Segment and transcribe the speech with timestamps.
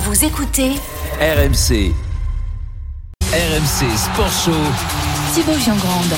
[0.00, 0.74] Vous écoutez
[1.20, 1.92] RMC.
[3.32, 5.07] RMC Sport Show.
[5.38, 6.14] Thibaut Giangrande.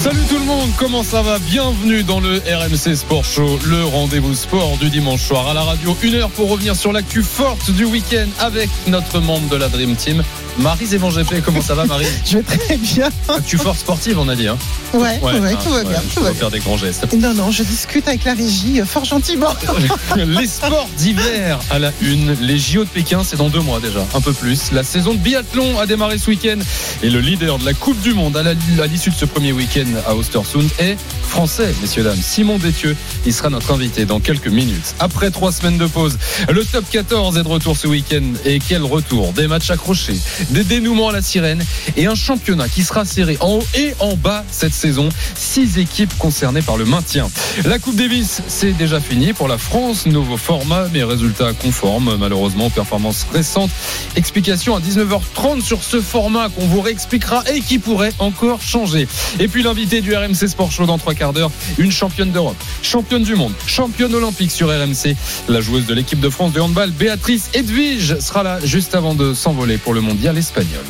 [0.00, 1.38] Salut tout le monde, comment ça va?
[1.38, 5.96] Bienvenue dans le RMC Sport Show, le rendez-vous sport du dimanche soir à la radio.
[6.02, 9.94] Une heure pour revenir sur l'actu forte du week-end avec notre membre de la Dream
[9.96, 10.22] Team,
[10.58, 11.42] Marie Zévan GP.
[11.44, 12.06] Comment ça va Marie?
[12.24, 13.08] Je vais très bien.
[13.28, 14.46] Actu forte sportive, on a dit.
[14.48, 14.56] Hein?
[14.94, 16.00] Ouais, ouais, tout va bien.
[16.08, 16.38] Je tout dois va bien.
[16.40, 17.12] faire des grands gestes.
[17.14, 19.52] Non, non, je discute avec la régie euh, fort gentiment.
[20.16, 22.34] Les sports d'hiver à la une.
[22.40, 24.70] Les JO de Pékin, c'est dans deux mois déjà, un peu plus.
[24.72, 26.58] La saison de biathlon a démarré ce week-end
[27.02, 29.52] et le leader de la Coupe du Monde à la- à l'issue de ce premier
[29.52, 32.18] week-end à Ostersund est français, messieurs dames.
[32.20, 32.96] Simon Détieux,
[33.26, 34.94] il sera notre invité dans quelques minutes.
[35.00, 36.16] Après trois semaines de pause,
[36.50, 39.34] le top 14 est de retour ce week-end et quel retour?
[39.34, 40.18] Des matchs accrochés,
[40.50, 41.62] des dénouements à la sirène
[41.96, 45.10] et un championnat qui sera serré en haut et en bas cette saison.
[45.34, 47.28] Six équipes concernées par le maintien.
[47.66, 50.06] La Coupe Davis, c'est déjà fini pour la France.
[50.06, 53.70] Nouveau format, mais résultats conformes, malheureusement, aux performances récentes.
[54.16, 59.08] Explication à 19h30 sur ce format qu'on vous réexpliquera et qui pourrait encore changer.
[59.38, 63.22] Et puis l'invité du RMC Sport Show dans trois quarts d'heure, une championne d'Europe, championne
[63.22, 65.16] du monde, championne olympique sur RMC.
[65.48, 69.34] La joueuse de l'équipe de France de handball, Béatrice Edwige, sera là juste avant de
[69.34, 70.84] s'envoler pour le mondial espagnol.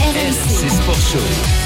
[0.00, 1.61] RMC Sport Show.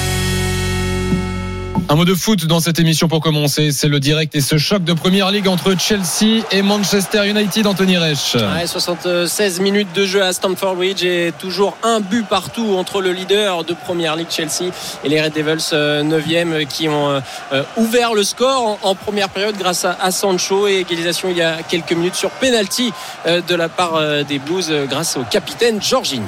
[1.89, 4.83] Un mot de foot dans cette émission pour commencer, c'est le direct et ce choc
[4.83, 8.35] de première ligue entre Chelsea et Manchester United, Anthony Reich.
[8.35, 13.13] Ouais, 76 minutes de jeu à Stamford Bridge et toujours un but partout entre le
[13.13, 14.73] leader de Première Ligue Chelsea
[15.05, 17.21] et les Red Devils 9e qui ont euh,
[17.53, 21.63] euh, ouvert le score en, première période grâce à, Sancho et égalisation il y a
[21.63, 22.93] quelques minutes sur penalty
[23.27, 26.27] euh, de la part euh, des Blues euh, grâce au capitaine Jorginho.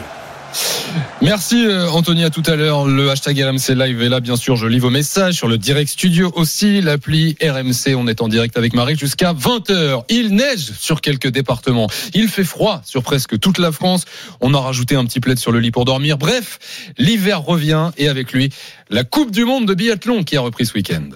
[1.20, 2.86] Merci euh, Anthony, à tout à l'heure.
[2.86, 4.56] Le hashtag RMC Live est là, bien sûr.
[4.56, 6.80] Je lis vos messages sur le Direct Studio aussi.
[6.80, 10.04] L'appli RMC, on est en direct avec Marie jusqu'à 20h.
[10.08, 11.88] Il neige sur quelques départements.
[12.14, 14.04] Il fait froid sur presque toute la France.
[14.40, 16.18] On a rajouté un petit plaid sur le lit pour dormir.
[16.18, 16.58] Bref,
[16.98, 18.50] l'hiver revient et avec lui,
[18.90, 21.08] la Coupe du Monde de biathlon qui a repris ce week-end.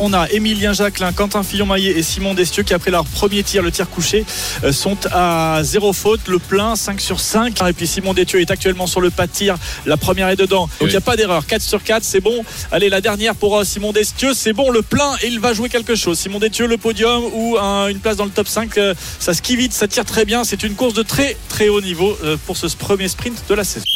[0.00, 3.70] On a Émilien Jacquelin, Quentin Fillon-Maillet et Simon Destieux qui après leur premier tir, le
[3.70, 4.24] tir couché,
[4.64, 7.62] euh, sont à zéro faute, le plein 5 sur 5.
[7.68, 9.56] Et puis Simon Destieux est actuellement sur le pas de tir,
[9.86, 10.62] la première est dedans.
[10.62, 10.90] Donc il Oui.
[10.90, 12.44] n'y a pas d'erreur, 4 sur 4, c'est bon.
[12.72, 15.68] Allez, la dernière pour euh, Simon Destieux, c'est bon, le plein et il va jouer
[15.68, 16.18] quelque chose.
[16.18, 19.54] Simon Destieux, le podium ou un- une place dans le top 5, euh, ça skie
[19.56, 20.42] vite, ça tire très bien.
[20.44, 23.86] C'est une course de très très haut niveau pour ce premier sprint de la saison.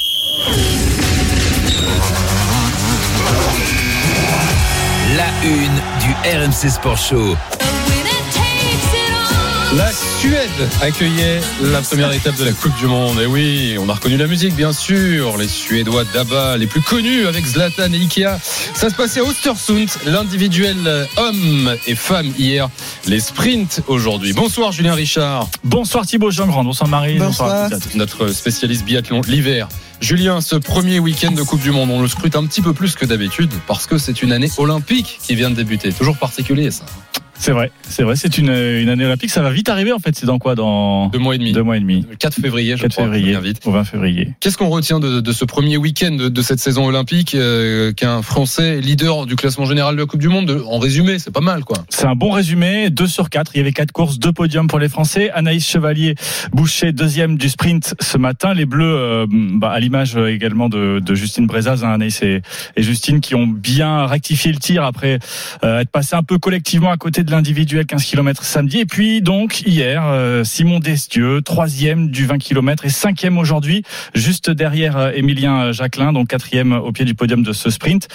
[5.40, 7.36] La une du RMC Sport Show.
[9.76, 10.48] La Suède
[10.80, 13.20] accueillait la première étape de la Coupe du Monde.
[13.20, 15.36] Et oui, on a reconnu la musique, bien sûr.
[15.36, 18.38] Les Suédois d'Abba, les plus connus avec Zlatan et Ikea.
[18.74, 22.68] Ça se passait à Ostersund, l'individuel homme et femme hier,
[23.06, 24.32] les sprints aujourd'hui.
[24.32, 27.68] Bonsoir Julien Richard, Bonsoir Thibaut Jean-Grand, bonsoir Marie, Bonsoir.
[27.94, 29.68] notre spécialiste biathlon l'hiver.
[30.00, 32.94] Julien, ce premier week-end de Coupe du Monde, on le scrute un petit peu plus
[32.94, 35.92] que d'habitude parce que c'est une année olympique qui vient de débuter.
[35.92, 36.84] Toujours particulier ça.
[37.40, 39.30] C'est vrai, c'est vrai, c'est une, une année olympique.
[39.30, 40.14] Ça va vite arriver en fait.
[40.16, 41.52] C'est dans quoi Dans Deux mois et demi.
[41.52, 42.04] deux mois et demi.
[42.10, 43.04] Le 4 février, je 4 crois.
[43.04, 43.60] février vite.
[43.64, 44.34] au 20 février.
[44.40, 48.22] Qu'est-ce qu'on retient de, de ce premier week-end de, de cette saison olympique euh, qu'un
[48.22, 51.40] Français leader du classement général de la Coupe du Monde de- En résumé, c'est pas
[51.40, 51.78] mal, quoi.
[51.90, 52.90] C'est un bon résumé.
[52.90, 53.52] 2 sur 4.
[53.54, 55.30] Il y avait quatre courses, deux podiums pour les Français.
[55.30, 56.16] Anaïs Chevalier,
[56.52, 58.52] Boucher, deuxième du sprint ce matin.
[58.52, 62.42] Les Bleus, euh, bah, à l'image euh, également de, de Justine Brezaz, hein, Anaïs et,
[62.76, 65.20] et Justine, qui ont bien rectifié le tir après
[65.64, 68.78] euh, être passés un peu collectivement à côté de l'individuel 15 km samedi.
[68.78, 73.82] Et puis donc hier, euh, Simon Destieux, troisième du 20 km et cinquième aujourd'hui,
[74.14, 78.08] juste derrière euh, Émilien Jacquelin, donc quatrième au pied du podium de ce sprint.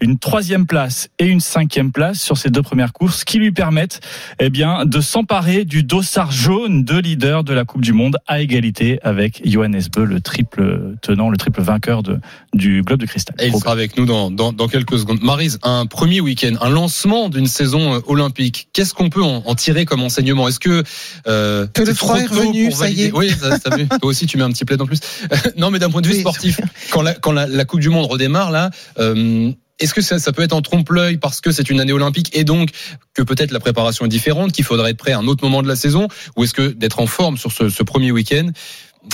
[0.00, 4.00] Une troisième place et une cinquième place sur ces deux premières courses qui lui permettent
[4.38, 8.40] eh bien, de s'emparer du dossard jaune de leader de la Coupe du Monde à
[8.40, 12.18] égalité avec Johannes Beu, le triple tenant, le triple vainqueur de,
[12.54, 13.36] du Globe de Cristal.
[13.40, 15.20] Et il sera avec nous dans, dans, dans quelques secondes.
[15.22, 18.59] Marise, un premier week-end, un lancement d'une saison euh, olympique.
[18.72, 20.48] Qu'est-ce qu'on peut en, en tirer comme enseignement?
[20.48, 20.82] Est-ce que
[21.26, 23.12] euh, Que le c'est froid est revenu, ça y est.
[23.12, 23.70] Oui, ça, ça,
[24.00, 25.00] toi aussi tu mets un petit plaid en plus.
[25.56, 26.20] non, mais d'un point de vue Oui.
[26.20, 26.60] sportif,
[26.90, 28.70] quand la, quand la, la Coupe du Monde redémarre là.
[28.98, 32.28] Euh, est-ce que ça, ça peut être en trompe-l'œil parce que c'est une année olympique
[32.36, 32.68] et donc
[33.14, 35.68] que peut-être la préparation est différente, qu'il faudrait être prêt à un autre moment de
[35.68, 36.06] la saison,
[36.36, 38.50] ou est-ce que d'être en forme sur ce, ce premier week-end,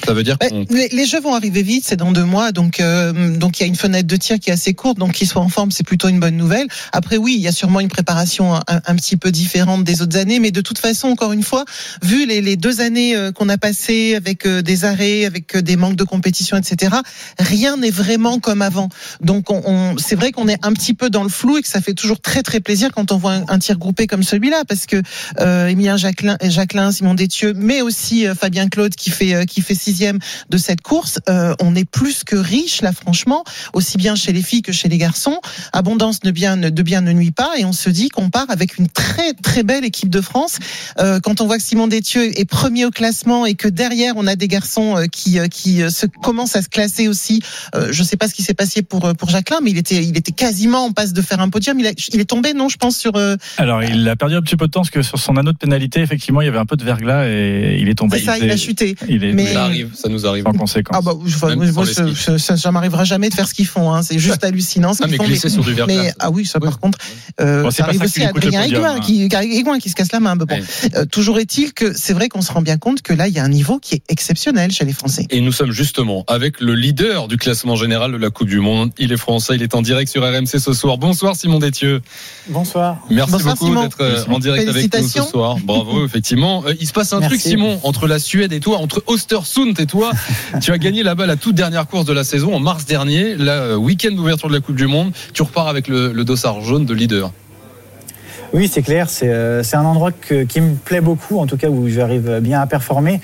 [0.05, 0.37] ça veut dire
[0.71, 3.65] les, les jeux vont arriver vite, c'est dans deux mois, donc euh, donc il y
[3.65, 5.85] a une fenêtre de tir qui est assez courte, donc qu'ils soient en forme, c'est
[5.87, 6.67] plutôt une bonne nouvelle.
[6.93, 10.17] Après oui, il y a sûrement une préparation un, un petit peu différente des autres
[10.19, 11.65] années, mais de toute façon, encore une fois,
[12.03, 15.63] vu les, les deux années euh, qu'on a passées avec euh, des arrêts, avec euh,
[15.63, 16.97] des manques de compétition, etc.,
[17.39, 18.89] rien n'est vraiment comme avant.
[19.21, 21.69] Donc on, on- c'est vrai qu'on est un petit peu dans le flou et que
[21.69, 24.65] ça fait toujours très très plaisir quand on voit un, un tir groupé comme celui-là,
[24.69, 25.01] parce que
[25.41, 30.19] euh, Emilien Jacquelin, Jacquelin, Simon Détieux, mais aussi Fabien Claude qui fait qui fait sixième
[30.51, 31.21] de cette course.
[31.29, 34.89] Euh, on est plus que riche là, franchement, aussi bien chez les filles que chez
[34.89, 35.39] les garçons.
[35.73, 38.79] Abondance de bien de bien ne nuit pas, et on se dit qu'on part avec
[38.79, 40.59] une très très belle équipe de France.
[40.99, 44.27] Euh, quand on voit que Simon Détieux est premier au classement et que derrière on
[44.27, 47.43] a des garçons euh, qui euh, qui euh, se commencent à se classer aussi.
[47.75, 50.17] Euh, je sais pas ce qui s'est passé pour pour Jacquelin, mais il était il
[50.17, 51.79] était quasiment en passe de faire un podium.
[51.81, 53.17] Il, a- il est tombé, non, je pense sur.
[53.17, 55.53] euh, Alors, il a perdu un petit peu de temps parce que sur son anneau
[55.53, 58.19] de pénalité, effectivement, il y avait un peu de verglas et il est tombé.
[58.19, 58.95] c'est ça, il a chuté.
[59.09, 60.47] Il est Mais- arrive, ça nous arrive.
[60.47, 60.97] en conséquence.
[60.99, 63.55] Ah bah, enfin, Même moi, sans moi, les ça, ça, m'arrivera jamais de faire ce
[63.55, 63.93] qu'ils font.
[63.93, 64.03] Hein.
[64.03, 65.25] C'est juste hallucinant ce Ah, qu'ils mais font.
[65.25, 66.15] glisser sur du mais- ça.
[66.21, 66.69] ah oui, ça Oui.
[66.69, 66.99] par contre,
[67.41, 69.01] euh, Bon, ça arrive aussi à Adrien Aiguin, hein.
[69.01, 70.35] qui, se casse la main.
[70.37, 70.63] Mais bon, Ouais.
[70.97, 73.39] euh, toujours est-il que c'est vrai qu'on se rend bien compte que là, il y
[73.39, 75.27] a un niveau qui est exceptionnel chez les Français.
[75.31, 78.91] Et nous sommes justement avec le leader du classement général de la Coupe du Monde.
[78.99, 80.99] Il est français, il est en direct sur RMC ce soir.
[80.99, 82.01] Bonsoir Simon Détieux.
[82.49, 82.99] Bonsoir.
[83.11, 85.57] Merci Bonsoir, beaucoup d'être euh, en direct avec nous ce soir.
[85.65, 86.63] Bravo, effectivement.
[86.67, 87.39] Euh, Il se passe un Merci.
[87.39, 90.11] truc, Simon, entre la Suède et toi, entre Östersund et toi.
[90.61, 93.53] tu as gagné là-bas la toute dernière course de la saison en mars dernier, la
[93.53, 95.13] euh, week-end d'ouverture de la Coupe du Monde.
[95.33, 97.31] Tu repars avec le, le dossard jaune de leader.
[98.53, 101.69] Oui, c'est clair, c'est euh, un endroit que- qui me plaît beaucoup, en tout cas
[101.69, 103.21] où j'arrive bien à performer.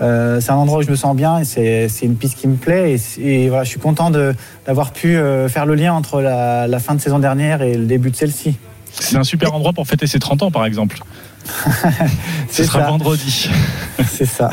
[0.00, 2.56] Euh, c'est un endroit où je me sens bien et c'est une piste qui me
[2.56, 2.96] plaît.
[3.20, 4.34] Et, voilà, je suis content de-
[4.66, 7.86] d'avoir pu euh, faire le lien entre la, la fin de saison dernière et le
[7.86, 8.56] début de celle-ci.
[8.92, 10.98] C'est un super endroit pour fêter ses 30 ans, par exemple.
[11.48, 11.82] Ce
[12.50, 12.86] C'est sera ça.
[12.90, 13.48] vendredi.
[14.10, 14.48] C'est ça.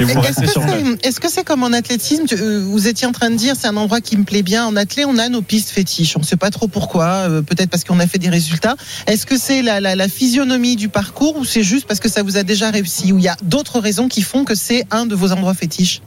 [1.04, 3.68] Est-ce que c'est comme en athlétisme tu- euh, Vous étiez en train de dire c'est
[3.68, 4.66] un endroit qui me plaît bien.
[4.66, 6.16] En athlé, on a nos pistes fétiches.
[6.18, 7.06] On ne sait pas trop pourquoi.
[7.30, 8.76] euh, Peut-être parce qu'on a fait des résultats.
[9.08, 12.24] Est-ce que c'est la, la, la physionomie du parcours ou c'est juste parce que ça
[12.24, 15.06] vous a déjà réussi Ou il y a d'autres raisons qui font que c'est un
[15.06, 16.02] de vos endroits fétiches?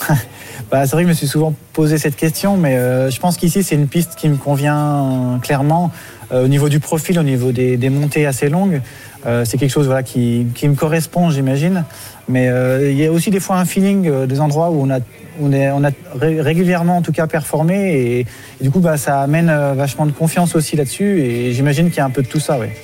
[0.70, 3.38] Bah, c'est vrai que je me suis souvent posé cette question, mais euh, je pense
[3.38, 5.90] qu'ici, c'est une piste qui me convient euh, clairement
[6.30, 8.82] euh, au niveau du profil, au niveau des, des montées assez longues.
[9.28, 11.84] Euh, c'est quelque chose voilà, qui, qui me correspond, j'imagine.
[12.30, 14.90] Mais euh, il y a aussi des fois un feeling euh, des endroits où on
[14.90, 14.98] a,
[15.40, 17.92] on est, on a ré- régulièrement, en tout cas, performé.
[17.94, 18.26] Et, et
[18.62, 21.20] du coup, bah, ça amène euh, vachement de confiance aussi là-dessus.
[21.22, 22.58] Et j'imagine qu'il y a un peu de tout ça.
[22.58, 22.74] Ouais.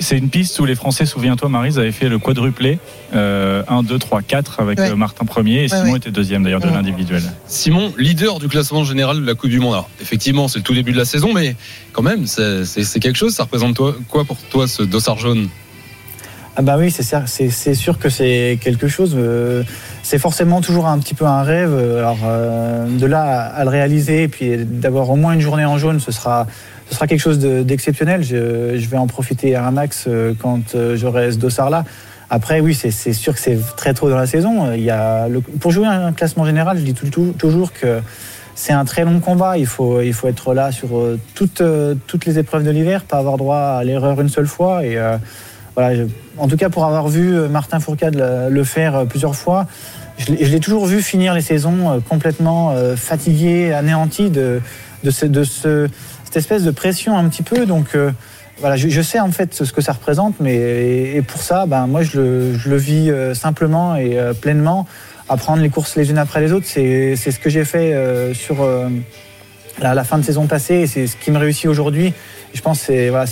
[0.00, 2.78] C'est- une piste où les Français, souviens-toi, Marise, avaient fait le quadruplé.
[3.14, 4.94] Euh, 1, 2, 3, 4 avec Ouais.
[4.94, 5.98] Martin premier et Ouais, Simon ouais.
[5.98, 6.72] était deuxième d'ailleurs de Ouais.
[6.72, 7.22] l'individuel.
[7.46, 9.74] Simon, leader du classement général de la Coupe du Monde.
[9.74, 11.56] Alors, effectivement, c'est le tout début de la saison, mais
[11.92, 13.34] quand même, c'est c'est- c'est quelque chose.
[13.34, 15.48] Ça représente toi, quoi pour toi, ce dossard jaune?
[16.56, 19.14] Ah bah oui, c'est sûr que c'est quelque chose.
[19.18, 19.64] euh,
[20.04, 21.74] c'est forcément toujours un petit peu un rêve.
[21.98, 25.78] Alors euh, de là à, le réaliser et puis d'avoir au moins une journée en
[25.78, 26.46] jaune, ce sera
[26.88, 28.22] ce sera quelque chose de- d'exceptionnel.
[28.22, 31.84] Je, vais en profiter à un max euh, quand j'aurai ce dossard là.
[32.30, 34.72] Après, oui, c'est sûr que c'est très tôt dans la saison.
[34.72, 35.28] Il y a
[35.60, 38.00] pour jouer un classement général, je dis toujours que
[38.54, 39.58] c'est un très long combat.
[39.58, 40.88] Il faut, il faut être là sur
[41.34, 41.62] toutes,
[42.06, 44.82] toutes les épreuves de l'hiver, pas avoir droit à l'erreur une seule fois.
[45.76, 49.66] En tout cas, pour avoir vu euh, Martin Fourcade le, le faire euh, plusieurs fois,
[50.18, 54.60] je l'ai toujours vu finir les saisons euh, complètement euh, fatigué, anéanti de,
[55.02, 55.88] de, ce- de ce-
[56.24, 57.66] cette espèce de pression un petit peu.
[57.66, 58.12] Donc euh,
[58.60, 60.54] voilà, je, sais en fait ce que ça représente, mais
[61.16, 64.86] et, pour ça, ben, moi je le, vis euh, simplement et euh, pleinement.
[65.28, 68.34] À prendre les courses les unes après les autres, c'est ce que j'ai fait euh,
[68.34, 68.90] sur euh,
[69.80, 72.12] la, fin de saison passée et c'est ce qui me réussit aujourd'hui.
[72.52, 73.24] Je pense que voilà,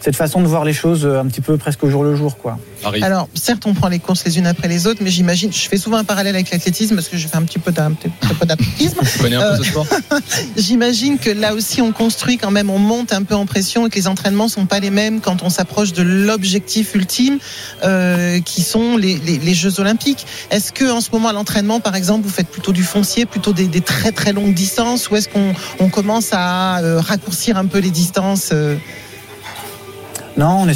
[0.00, 2.38] cette façon de voir les choses euh, un petit peu presque au jour le jour.
[2.38, 2.58] Quoi.
[3.02, 5.76] Alors, certes, on prend les courses les unes après les autres, mais j'imagine, je fais
[5.76, 8.98] souvent un parallèle avec l'athlétisme parce que je fais un petit peu d'athlétisme.
[9.64, 9.86] Sport?
[10.56, 13.90] J'imagine que là aussi, on construit quand même, on monte un peu en pression et
[13.90, 17.38] que les entraînements sont pas les mêmes quand on s'approche de l'objectif ultime,
[17.84, 20.26] euh, qui sont les, les- les Jeux Olympiques.
[20.50, 23.52] Est-ce que en ce moment, à l'entraînement, par exemple, vous faites plutôt du foncier, plutôt
[23.52, 27.66] des, des très très longues distances, ou est-ce qu'on on commence à euh, raccourcir un
[27.66, 28.76] peu les distances euh,
[30.40, 30.74] Non, on est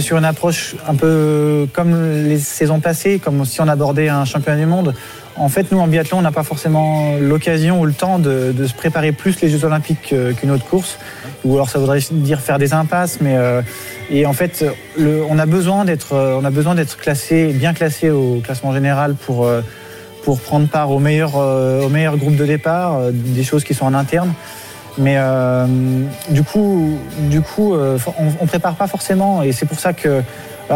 [0.00, 4.58] sur une, approche un peu comme les saisons passées, comme si on abordait un championnat
[4.58, 4.94] du monde.
[5.36, 8.74] En fait, nous en biathlon, on n'a pas forcément l'occasion ou le temps de, se
[8.74, 10.98] préparer plus les Jeux Olympiques qu'une autre course.
[11.44, 13.62] Ou alors ça voudrait dire faire des impasses, mais euh,
[14.10, 14.64] et en fait,
[14.98, 19.60] on a besoin d'être, euh, bien classé au classement général pour euh,
[20.44, 23.94] prendre part au meilleur euh, au meilleur groupe de départ, des choses qui sont en
[23.94, 24.34] interne.
[24.98, 25.66] Mais euh,
[26.30, 26.98] du coup,
[27.30, 30.22] du coup, euh, on, on prépare pas forcément, et c'est pour ça que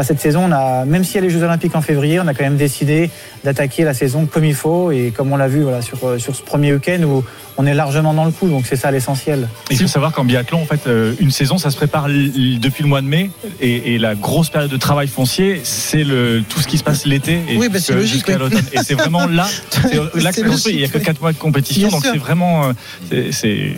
[0.03, 2.35] cette saison, on a, même s'il y a les Jeux Olympiques en février, on a
[2.35, 3.11] quand même décidé
[3.43, 6.43] d'attaquer la saison comme il faut, et comme on l'a vu voilà, sur, sur ce
[6.43, 7.25] premier week-end où
[7.57, 9.49] on est largement dans le coup, donc c'est ça l'essentiel.
[9.71, 12.89] Il faut savoir qu'en biathlon, en fait, euh, une saison, ça se prépare depuis le
[12.89, 16.05] mois de mai, et, et la grosse période de travail foncier, c'est
[16.49, 18.29] tout ce qui se passe l'été Oui, bah, c'est logique.
[18.73, 19.47] Et c'est vraiment là,
[20.15, 20.71] là que.
[20.71, 22.73] Il n'y a que logique, 4 mois de compétition, Bien donc c'est vraiment,
[23.13, 23.75] euh, c'est,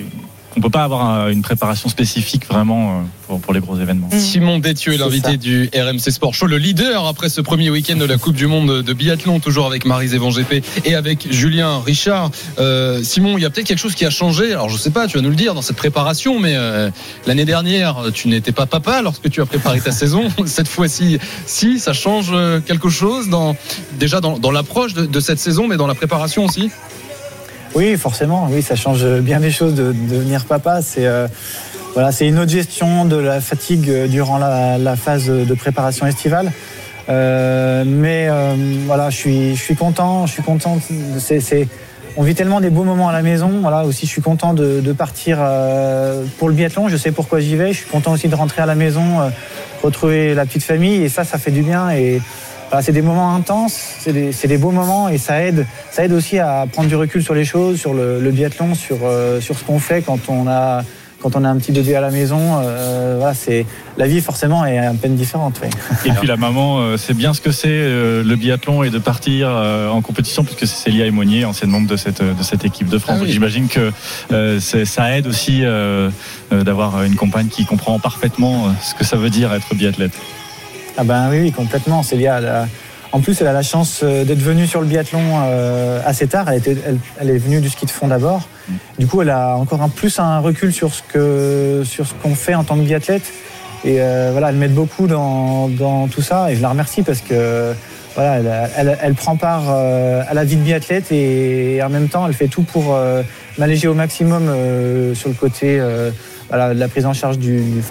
[0.57, 4.09] on peut pas avoir un- une préparation spécifique vraiment euh, pour, pour les gros événements.
[4.13, 4.19] Mm.
[4.19, 8.05] Simon Détieux est l'invité du RMC Sport Show, le leader après ce premier week-end de
[8.05, 12.31] la Coupe du Monde de biathlon, toujours avec Marise Evan GP et avec Julien Richard.
[12.59, 14.53] Euh, Simon, il y a peut-être quelque chose qui a changé.
[14.53, 16.91] Alors je sais pas, tu vas nous le dire dans cette préparation, mais euh,
[17.27, 20.29] l'année dernière, tu n'étais pas papa lorsque tu as préparé ta saison.
[20.47, 22.33] Cette fois-ci, si ça change
[22.67, 23.57] quelque chose dans
[23.99, 26.71] déjà dans, dans l'approche de, de cette saison, mais dans la préparation aussi?
[27.75, 30.83] Oui, forcément, oui, ça change bien des choses de, de devenir papa.
[30.83, 31.27] C'est euh,
[31.95, 36.53] voilà, c'est une autre gestion de la fatigue euh, durant la, phase de préparation estivale.
[37.09, 38.55] Euh, mais euh,
[38.87, 40.79] voilà, je suis, je suis content, je suis content.
[41.19, 41.69] C'est-
[42.15, 43.61] on vit tellement des beaux moments à la maison.
[43.63, 46.89] Voilà, aussi, je suis content de, de partir euh, pour le biathlon.
[46.89, 47.73] Je sais pourquoi j'y vais.
[47.73, 49.31] Je suis content aussi de rentrer à la maison, euh,
[49.83, 51.03] retrouver la petite famille.
[51.03, 51.91] Et ça, ça fait du bien.
[51.91, 52.21] Et
[52.73, 56.05] voilà, c'est des moments intenses, c'est des, c'est des beaux moments et ça aide, ça
[56.07, 59.41] aide aussi à prendre du recul sur les choses, sur le, le biathlon, sur, euh,
[59.43, 60.83] sur ce qu'on fait quand on a
[61.23, 62.41] quand on a un petit bébé à la maison.
[62.65, 63.65] Euh, voilà, c'est
[63.97, 65.61] la vie forcément est un peu différente.
[65.63, 65.69] oui.
[66.05, 68.99] Et puis la maman, euh, c'est bien ce que c'est euh, le biathlon et de
[68.99, 72.89] partir euh, en compétition, puisque c'est Célia Aymonier, ancienne membre de cette, de cette équipe
[72.89, 73.19] de France.
[73.21, 73.31] Ah oui.
[73.31, 73.93] J'imagine que
[74.33, 76.11] euh, c'est- ça aide aussi euh,
[76.53, 80.19] euh, d'avoir une compagne qui comprend parfaitement ce que ça veut dire être biathlète.
[80.97, 82.03] Ah ben oui, complètement.
[82.03, 82.67] Célia, a-
[83.15, 86.49] en plus, elle a la chance euh, d'être venue sur le biathlon euh, assez tard.
[86.51, 86.77] Elle, était,
[87.21, 88.49] elle, est venue du ski de fond d'abord.
[88.99, 92.35] Du coup, elle a encore un plus un recul sur ce que sur ce qu'on
[92.35, 93.25] fait en tant que biathlète.
[93.85, 96.51] Et euh, voilà, elle m'aide beaucoup dans, dans tout ça.
[96.51, 97.75] Et je la remercie parce que
[98.15, 102.27] voilà, elle, elle, elle prend part à la vie de biathlète et en même temps,
[102.27, 102.97] elle fait tout pour
[103.59, 104.45] m'alléger au maximum
[105.15, 105.81] sur le côté.
[106.75, 107.83] La prise en charge du, du-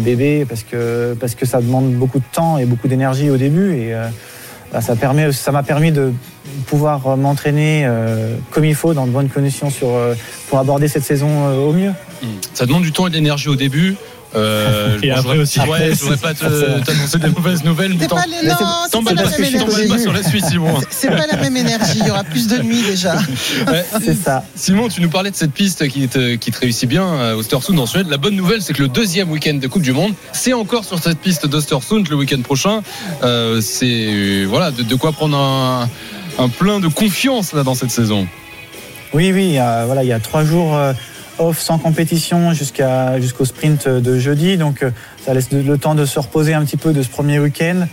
[0.00, 1.14] bébé parce que,
[1.46, 4.06] ça demande beaucoup de temps et beaucoup d'énergie au début et euh,
[4.72, 4.94] bah, ça
[5.52, 6.12] m'a permis de
[6.66, 9.70] pouvoir euh, m'entraîner euh, comme il faut dans de bonnes conditions
[10.48, 11.28] pour aborder cette saison
[11.68, 11.92] au mieux.
[12.54, 13.96] Ça demande du temps et de l'énergie au début.
[14.36, 15.58] Euh, Et bon, après je aussi.
[15.60, 17.92] voudrais- Ouais, je voudrais pas t'annoncer des mauvaises nouvelles.
[17.94, 18.54] mais C'est pas, les- non,
[18.90, 19.88] c'est pas la même énergie.
[19.88, 20.80] pas sur la Suisse, Simon.
[20.90, 21.98] C'est pas la même énergie.
[22.00, 23.14] Il y aura plus de nuit déjà.
[23.70, 23.84] Ouais.
[24.04, 24.44] C'est ça.
[24.54, 27.78] Simon, tu nous parlais de cette piste qui te, qui te réussit bien à Östersund
[27.78, 28.06] en Suède.
[28.08, 30.98] La bonne nouvelle, c'est que le deuxième week-end de Coupe du Monde, c'est encore sur
[30.98, 32.82] cette piste d'Östersund le week-end prochain.
[33.22, 35.88] Euh, c'est euh, voilà de, de quoi prendre un,
[36.38, 38.26] un plein de confiance là dans cette saison.
[39.12, 40.92] Oui, oui, euh, voilà, il y a trois jours euh,
[41.38, 44.90] off sans compétition jusqu'à jusqu'au sprint de jeudi, donc euh,
[45.24, 47.86] ça laisse le temps de se reposer un petit peu de ce premier week-end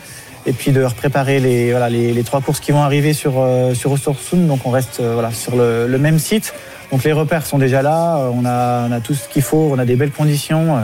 [0.45, 3.95] et puis de préparer les, voilà, les, trois courses qui vont arriver sur, euh, sur.
[4.33, 6.53] Donc on reste euh, voilà, sur le, le même site.
[6.91, 9.69] Donc les repères sont déjà là, euh, on a, on a tout ce qu'il faut,
[9.71, 10.77] on a des belles conditions.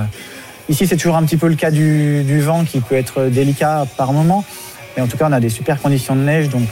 [0.69, 3.85] Ici c'est toujours un petit peu le cas du, du vent qui peut être délicat
[3.97, 4.43] par moment.
[4.95, 6.67] Mais en tout cas on a des super conditions de neige, donc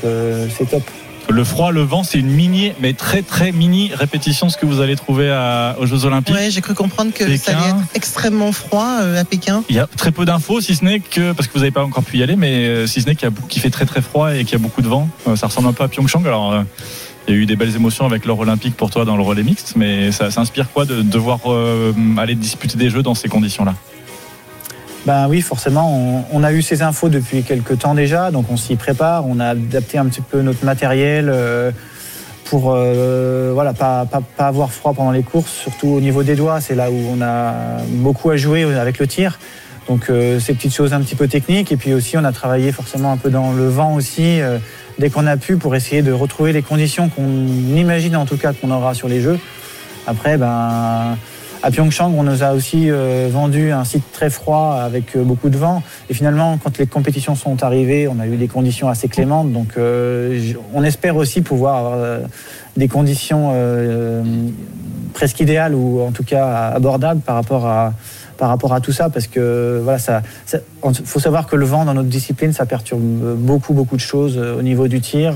[0.58, 0.84] c'est top.
[1.30, 4.80] Le froid, le vent, c'est une mini, mais très très mini répétition ce que vous
[4.80, 6.36] allez trouver à- aux Jeux Olympiques.
[6.36, 9.64] Ouais, j'ai cru comprendre que ça allait être extrêmement froid euh, à Pékin.
[9.70, 11.84] Il y a très peu d'infos, si ce n'est que, parce que vous n'avez pas
[11.84, 13.86] encore pu y aller, mais euh, si ce n'est qu'il y a- qu'il fait très
[13.86, 15.10] très froid et qu'il y a beaucoup de vent.
[15.28, 16.26] Euh, Ça ressemble un peu à Pyeongchang.
[16.26, 16.62] Alors, euh,
[17.28, 19.44] il y a eu des belles émotions avec l'or olympique pour toi dans le relais
[19.44, 23.30] mixte, mais ça, ça inspire quoi de devoir euh, aller disputer des jeux dans ces
[23.30, 23.74] conditions-là?
[25.06, 28.76] Ben oui, forcément, on, a eu ces infos depuis quelques temps déjà, donc on s'y
[28.76, 29.28] prépare.
[29.28, 31.70] On a adapté un petit peu notre matériel euh,
[32.46, 36.36] pour euh, voilà pas, pas, pas avoir froid pendant les courses, surtout au niveau des
[36.36, 37.54] doigts, c'est là où on a
[37.90, 39.38] beaucoup à jouer avec le tir.
[39.88, 42.72] Donc euh, ces petites choses un petit peu techniques, et puis aussi on a travaillé
[42.72, 44.40] forcément un peu dans le vent aussi,
[44.98, 47.46] dès qu'on a pu, pour essayer de retrouver les conditions qu'on
[47.76, 49.38] imagine en tout cas qu'on aura sur les jeux.
[50.08, 51.16] Après, ben
[51.66, 55.50] à Pyeongchang, on nous a aussi euh, vendu un site très froid avec euh, beaucoup
[55.50, 55.82] de vent.
[56.12, 59.52] Et finalement, quand les compétitions sont arrivées, on a eu des conditions assez clémentes.
[59.52, 62.20] Donc, euh, on espère aussi pouvoir avoir
[62.78, 63.52] des conditions
[65.16, 69.98] presque idéales ou en tout cas abordables par rapport à, tout ça, parce que voilà,
[69.98, 70.22] ça,
[71.06, 74.62] faut savoir que le vent dans notre discipline, ça perturbe beaucoup, beaucoup de choses au
[74.62, 75.34] niveau du tir.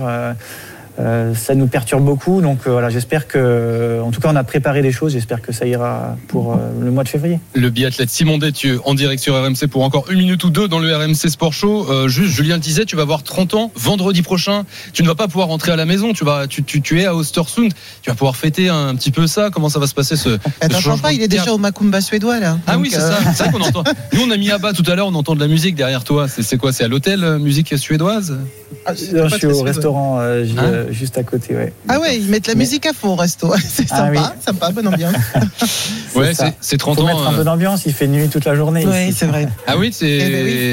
[1.00, 4.44] Euh, ça nous perturbe beaucoup, donc euh, voilà, j'espère que, en tout cas, on a
[4.44, 5.14] préparé des choses.
[5.14, 7.40] J'espère que ça ira pour euh, le mois de février.
[7.54, 10.80] Le biathlète Simon Détieux en direct sur RMC pour encore une minute ou deux dans
[10.80, 11.88] le RMC Sport Show.
[11.90, 14.66] Euh, juste, Julien le disait, tu vas avoir 30 ans vendredi prochain.
[14.94, 16.12] Tu ne vas pas pouvoir rentrer à la maison.
[16.14, 17.72] Tu vas, tu, tu, tu es à Ostersund.
[18.02, 19.50] Tu vas pouvoir fêter un petit peu ça.
[19.52, 22.02] Comment ça va se passer ce, ce Attends changement pas, il est déjà au Macumba
[22.02, 22.58] suédois là.
[22.68, 23.20] Ah Donc, oui, c'est euh, ça.
[23.34, 23.84] C'est vrai qu'on entend.
[24.14, 25.08] Nous, on a mis à bas tout à l'heure.
[25.08, 26.28] On entend de la musique derrière toi.
[26.28, 28.38] C'est c'est quoi C'est à l'hôtel musique suédoise?
[28.86, 29.64] Ah, je suis au suédois.
[29.64, 31.74] restaurant Hein euh, juste à côté, ouais.
[31.88, 33.54] Ah ouais, ils mettent la Mais- musique à fond au resto.
[33.68, 35.16] C'est Ah sympa, sympa, bonne ambiance.
[36.16, 37.08] Ouais, c'est- c'est 30 Faut ans.
[37.08, 37.86] mettre un euh, peu d'ambiance.
[37.86, 38.84] Il fait nuit toute la journée.
[38.86, 39.48] Oui, c'est vrai.
[39.68, 40.30] Ah oui, c'est Eh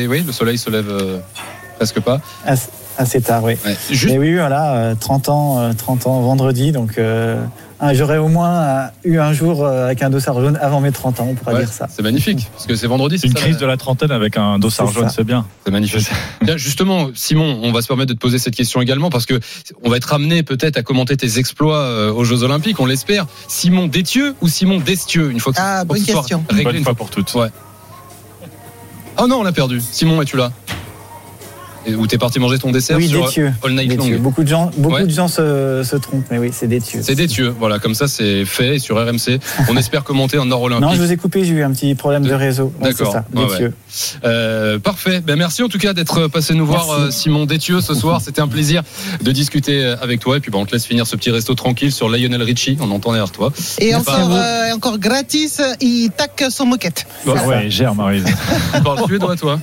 [0.07, 0.25] ben oui.
[0.27, 1.19] le soleil se lève euh,
[1.77, 2.21] presque pas.
[2.47, 3.55] Assez, assez tard, oui.
[3.65, 3.77] Ouais.
[3.91, 7.51] Juste Mais oui, voilà, euh, 30 ans, euh, 30 ans vendredi, donc euh, ah,
[7.93, 11.21] j'aurais au moins euh, eu un jour euh, avec un dossard jaune avant mes 30
[11.21, 11.87] ans, on pourra Ouais, dire ça.
[11.91, 13.19] c'est magnifique parce que c'est vendredi.
[13.19, 15.47] C'est une ça, crise de la trentaine avec un dossard jaune, c'est bien.
[15.65, 16.09] C'est magnifique.
[16.43, 19.39] Bien, justement, Simon, on va se permettre de te poser cette question également parce que
[19.83, 23.27] on va être amené peut-être à commenter tes exploits euh, aux Jeux Olympiques, on l'espère.
[23.49, 26.45] Simon Détieux ou Simon Destieux une fois que Ah, bonne question.
[26.49, 26.95] réglé une fois fois.
[26.95, 27.35] pour toutes.
[27.35, 27.49] Ouais.
[29.19, 29.81] Oh non, on l'a perdu.
[29.81, 30.53] Simon, es-tu là?
[31.97, 33.53] Où t'es parti manger ton dessert Oui, sur Détieux.
[33.65, 34.17] All Night Détieux.
[34.17, 35.05] Long Beaucoup de gens, beaucoup Ouais.
[35.05, 37.01] de gens se, se trompent, mais oui, c'est Détieux.
[37.03, 37.55] C'est Détieux.
[37.59, 39.39] Voilà, comme ça c'est fait sur RMC.
[39.69, 40.97] On espère commenter un Nord Non, Olympique.
[40.99, 42.73] je vous ai coupé, j'ai eu un petit problème de réseau.
[42.81, 43.13] Ouais, D'accord.
[43.13, 43.25] C'est ça,
[43.61, 43.71] Ouais.
[44.25, 45.21] Euh, parfait.
[45.21, 47.03] Ben, merci en tout cas d'être passé nous voir, Merci.
[47.03, 48.21] euh, Simon Détieux, ce soir.
[48.21, 48.83] C'était un plaisir
[49.23, 50.37] de discuter euh, avec toi.
[50.37, 52.77] Et puis, ben, on te laisse finir ce petit resto tranquille sur Lionel Richie.
[52.81, 53.53] On entend derrière toi.
[53.79, 57.07] Et encore, euh, encore gratis, il tac son moquette.
[57.27, 58.25] Ah ouais, gère Marise.
[58.75, 59.59] Tu parles suédois, toi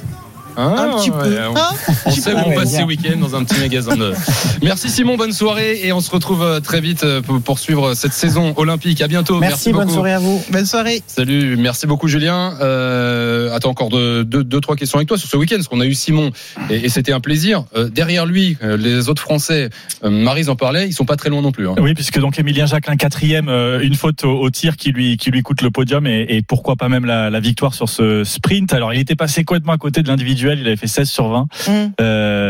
[0.58, 1.18] Ah, un petit peu.
[1.18, 1.54] ouais, on-
[2.06, 4.14] On sait où on passe ces week-ends dans un petit magasin de.
[4.62, 8.14] Merci Simon, bonne soirée et on se retrouve euh, très vite euh, pour poursuivre cette
[8.14, 9.02] saison olympique.
[9.02, 9.40] À bientôt.
[9.40, 9.94] Merci, bonne beaucoup.
[9.96, 10.44] soirée à vous.
[10.52, 11.02] Bonne soirée.
[11.08, 12.56] Salut, merci beaucoup Julien.
[12.62, 15.80] Euh, attends encore deux, deux, deux, trois questions avec toi sur ce week-end, parce qu'on
[15.82, 16.32] a eu Simon
[16.70, 17.64] et, et c'était un plaisir.
[17.76, 19.70] Euh, derrière lui, euh, les autres Français,
[20.04, 21.68] euh, Marise en parlait, ils sont pas très loin non plus.
[21.68, 21.76] hein.
[21.80, 25.32] Oui, puisque donc Emilien Jacquelin quatrième, euh, une faute au, au tir qui lui qui
[25.32, 28.74] lui coûte le podium et, et pourquoi pas même la, la victoire sur ce sprint.
[28.74, 30.08] Alors il était passé complètement à côté de
[30.44, 31.92] l'individuel, il avait fait 16 sur 20, Hum.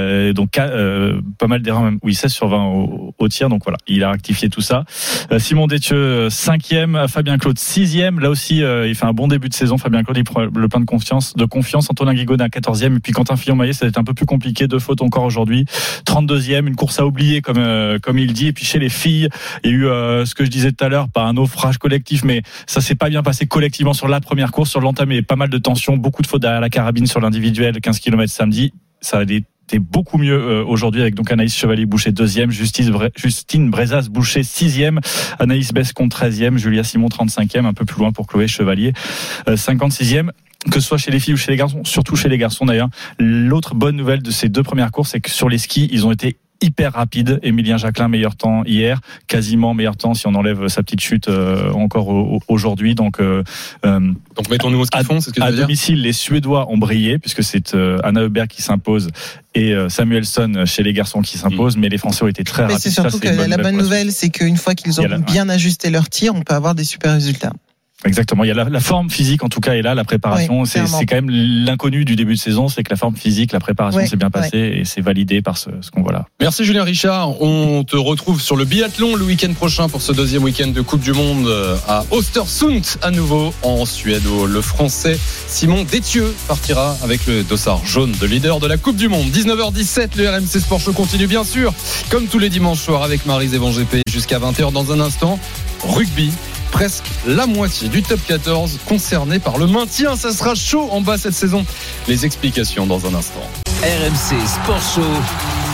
[0.03, 1.99] Euh, donc euh, pas mal d'erreurs même.
[2.03, 4.85] Oui, 16 sur 20 au, au tir, donc voilà, il a rectifié tout ça.
[5.31, 8.19] Euh, Simon Détieux euh, cinquième, Fabien Claude sixième.
[8.19, 9.77] Là aussi, il fait un bon début de saison.
[9.77, 11.89] Fabien Claude, il prend le plein de confiance, de confiance.
[11.89, 14.79] Antonin Guigaudin quatorzième, et puis Quentin Fillon-Maillet, ça va être un peu plus compliqué, deux
[14.79, 15.65] fautes encore aujourd'hui.
[16.05, 17.63] 32e, une course à oublier comme
[18.01, 18.47] comme il dit.
[18.47, 19.29] Et puis chez les filles,
[19.63, 22.23] il y a eu ce que je disais tout à l'heure, pas un naufrage collectif,
[22.23, 25.49] mais ça s'est pas bien passé collectivement sur la première course, sur l'entamé, pas mal
[25.49, 28.73] de tensions, beaucoup de fautes derrière la carabine sur l'individuel, 15 km samedi.
[29.01, 29.25] Ça a
[29.63, 34.43] été beaucoup mieux euh, aujourd'hui avec donc Anaïs Chevalier Boucher deuxième, Justice Justine Brezas Boucher
[34.43, 34.99] sixième,
[35.39, 38.93] Anaïs Bescon treizième, Julia Simon 35e, un peu plus loin pour Chloé Chevalier
[39.47, 40.29] euh, 56e
[40.71, 42.87] que ce soit chez les filles ou chez les garçons, surtout chez les garçons d'ailleurs.
[43.19, 46.11] L'autre bonne nouvelle de ces deux premières courses, c'est que sur les skis, ils ont
[46.13, 47.39] été hyper rapides.
[47.43, 51.71] Emilien Jacquelin, meilleur temps hier, quasiment meilleur temps si on enlève sa petite chute euh,
[51.73, 52.95] encore au- au- aujourd'hui.
[52.95, 53.43] Donc, euh,
[53.85, 53.99] euh,
[54.35, 56.77] Donc mettons-nous au ski fond, c'est ce que à veux dire domicile, les Suédois ont
[56.77, 59.09] brillé puisque c'est euh, Anna Hubert qui s'impose
[59.55, 62.73] et euh, Samuelson chez les garçons qui s'impose, mais les Français ont été très Mais
[62.73, 62.81] rapides.
[62.81, 66.09] c'est Ça, surtout que la bonne nouvelle, c'est qu'une fois qu'ils auront bien ajusté leur
[66.09, 67.51] tir, on peut avoir des super résultats.
[68.05, 68.43] Exactement.
[68.43, 69.95] Il y a la, la forme physique, en tout cas, est là.
[69.95, 73.15] La préparation, Oui, c'est quand même l'inconnu du début de saison, c'est que la forme
[73.15, 76.25] physique, la préparation s'est bien passée et c'est validé par ce, ce qu'on voit là.
[76.41, 77.41] Merci Julien Richard.
[77.41, 81.01] On te retrouve sur le biathlon le week-end prochain pour ce deuxième week-end de Coupe
[81.01, 84.25] du Monde euh, à Östersund à nouveau en Suède.
[84.27, 88.95] où Le Français Simon Détieux partira avec le dossard jaune de leader de la Coupe
[88.97, 89.27] du Monde.
[89.27, 91.73] 19h17, le RMC Sport Show continue bien sûr,
[92.09, 95.39] comme tous les dimanches soirs avec Marise Evan GP jusqu'à 20h dans un instant.
[95.83, 96.31] Rugby.
[96.73, 100.15] Presque la moitié du top 14 concerné par le maintien.
[100.15, 101.63] Ça sera chaud en bas cette saison.
[102.07, 103.47] Les explications dans un instant.
[103.83, 105.72] RMC Sport Show.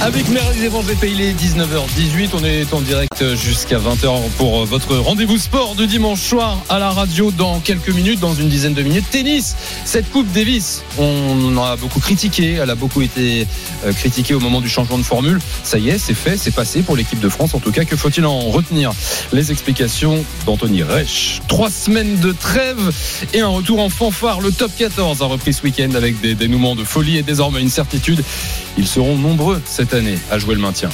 [0.00, 2.30] Avec Marie GP, il est 19h18.
[2.34, 6.90] On est en direct jusqu'à 20h pour votre rendez-vous sport de dimanche soir à la
[6.90, 9.04] radio dans quelques minutes, dans une dizaine de minutes.
[9.08, 12.54] Tennis, cette Coupe Davis, on en a beaucoup critiqué.
[12.54, 13.46] Elle a beaucoup été
[13.84, 15.38] euh, critiquée au moment du changement de formule.
[15.62, 17.54] Ça y est, c'est fait, c'est passé pour l'équipe de France.
[17.54, 18.90] En tout cas, que faut-il en retenir?
[19.32, 21.40] Les explications d'Anthony Reich.
[21.46, 22.90] Trois semaines de trêve
[23.32, 24.40] et un retour en fanfare.
[24.40, 27.70] Le top 14 a repris ce week-end avec des dénouements de folie et désormais une
[27.70, 28.24] certitude.
[28.78, 30.90] Ils seront nombreux cette année à jouer le maintien.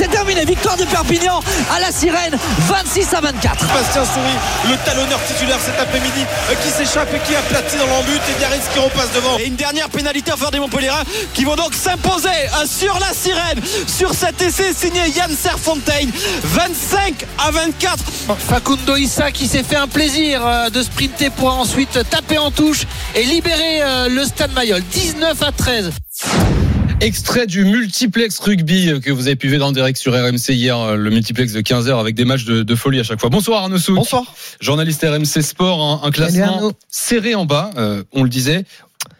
[0.00, 0.46] C'est terminé.
[0.46, 3.66] Victoire de Perpignan à la sirène, 26 à 24.
[3.74, 7.86] Bastien Souris, le talonneur titulaire cet après-midi, euh, qui s'échappe et qui a platé dans
[7.86, 9.36] l'embut et Biarritz qui repasse devant.
[9.38, 11.02] Et une dernière pénalité en faveur des Montpellierins
[11.34, 16.10] qui vont donc s'imposer euh, sur la sirène sur cet essai signé Yann Serfontaine
[16.44, 18.02] 25 à 24
[18.38, 22.86] Facundo Issa qui s'est fait un plaisir euh, de sprinter pour ensuite taper en touche
[23.14, 25.90] et libérer le Stade Mayol 19 à 13
[27.00, 30.96] Extrait du multiplex rugby que vous avez pu voir dans le direct sur RMC hier,
[30.96, 33.30] le multiplex de 15h avec des matchs de, de folie à chaque fois.
[33.30, 33.96] Bonsoir Arnaud Souk.
[33.96, 34.34] Bonsoir.
[34.60, 38.64] Journaliste RMC Sport, un, un classement serré en bas, euh, on le disait.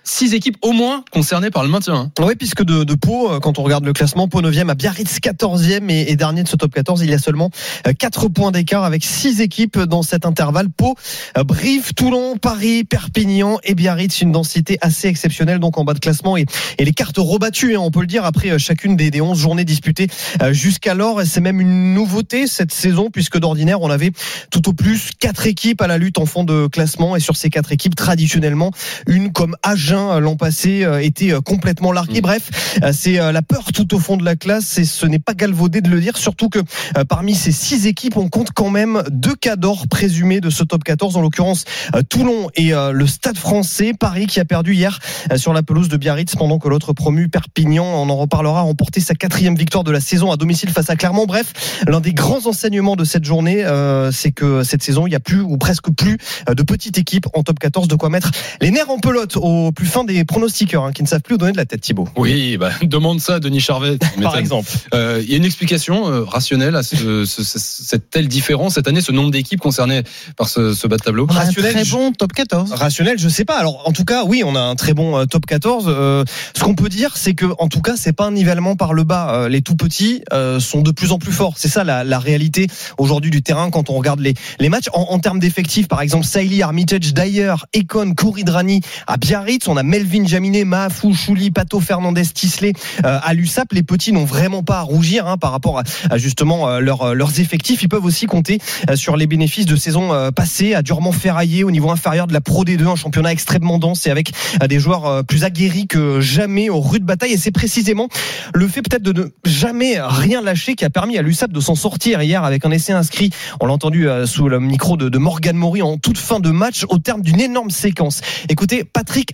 [0.02, 1.94] Six équipes au moins concernées par le maintien.
[1.94, 2.10] hein.
[2.20, 5.18] Oui, puisque de, de Pau, euh, quand on regarde le classement, Pau 9e à Biarritz
[5.20, 7.50] 14e et, dernier de ce top 14, il y a seulement
[7.98, 10.68] 4 points d'écart avec 6 équipes dans cet intervalle.
[10.70, 10.96] Pau,
[11.36, 15.98] euh, Brive, Toulon, Paris, Perpignan et Biarritz, une densité assez exceptionnelle donc en bas de
[15.98, 16.46] classement et,
[16.78, 19.64] les cartes rebattues, hein, on peut le dire, après euh, chacune des, des 11 journées
[19.64, 20.08] disputées
[20.42, 21.20] euh, jusqu'alors.
[21.24, 24.12] C'est même une nouveauté cette saison puisque d'ordinaire on avait
[24.50, 27.50] tout au plus 4 équipes à la lutte en fond de classement et sur ces
[27.50, 28.70] 4 équipes traditionnellement,
[29.06, 29.56] une comme
[29.90, 32.20] Agen euh, l'an passé euh, était euh, complètement larguée.
[32.20, 32.22] Mm.
[32.22, 32.50] Bref,
[32.92, 35.88] c'est la peur tout au fond de la classe et ce n'est pas galvaudé de
[35.88, 36.61] le dire, surtout que
[37.09, 40.85] parmi ces six équipes, on compte quand même deux cas d'or présumés de ce top
[40.85, 41.64] 14, en l'occurrence
[42.09, 44.98] Toulon et le Stade français, Paris qui a perdu hier
[45.37, 49.00] sur la pelouse de Biarritz pendant que l'autre promu Perpignan, on en reparlera, a remporté
[49.00, 51.26] sa quatrième victoire de la saison à domicile face à Clermont.
[51.26, 53.64] Bref, l'un des grands enseignements de cette journée,
[54.12, 57.42] c'est que cette saison, il n'y a plus ou presque plus de petites équipes en
[57.42, 60.93] top 14, de quoi mettre les nerfs en pelote au plus fin des pronostiqueurs hein,
[60.93, 62.09] qui ne savent plus où donner de la tête, Thibaut.
[62.16, 63.99] Oui, bah, demande ça à Denis Charvet.
[64.23, 64.69] Par exemple.
[64.95, 68.75] Euh, Il y a une explication euh, rationnelle à ce- ce- ce- cette telle différence
[68.75, 70.03] cette année, ce nombre d'équipes concernées
[70.37, 71.27] par ce, ce bas de tableau?
[71.31, 72.73] On a un Rationnel, très je- bon top 14.
[72.73, 73.59] Rationnel, je sais pas.
[73.59, 75.85] Alors, en tout cas, oui, on a un très bon euh, top 14.
[75.88, 76.25] Euh,
[76.57, 79.05] ce qu'on peut dire, c'est que, en tout cas, c'est pas un nivellement par le
[79.05, 79.35] bas.
[79.35, 81.55] Euh, les tout petits euh, sont de plus en plus forts.
[81.57, 82.66] C'est ça la, la réalité
[82.99, 84.88] aujourd'hui du terrain quand on regarde les, les matchs.
[84.93, 89.69] En, en termes d'effectifs, par exemple, Saili, Armitage, Dyer, Econ, Kouridrani à Biarritz.
[89.70, 92.72] On a Melvin Jaminet, Mahafou, Chouli, Pato, Fernandez, Tisley
[93.04, 93.72] euh, à l'USAP.
[93.72, 95.78] Les petits n'ont vraiment pas à rougir hein, par rapport
[96.11, 97.80] à, justement euh, euh, leurs effectifs.
[97.85, 101.62] Ils peuvent aussi compter euh, sur les bénéfices de saison euh, passée, à durement ferraillé
[101.62, 104.33] au niveau inférieur de la Pro D2, un championnat extrêmement dense et avec
[104.68, 107.35] des joueurs plus aguerris que jamais aux rudes batailles.
[107.35, 108.09] Et c'est précisément
[108.52, 111.76] le fait peut-être de ne jamais rien lâcher qui a permis à l'USAP de s'en
[111.76, 113.30] sortir hier avec un essai inscrit,
[113.61, 116.85] on l'a entendu sous le micro de, de Morgan Maury en toute fin de match
[116.88, 118.20] au terme d'une énorme séquence.
[118.48, 119.33] Écoutez, Patrick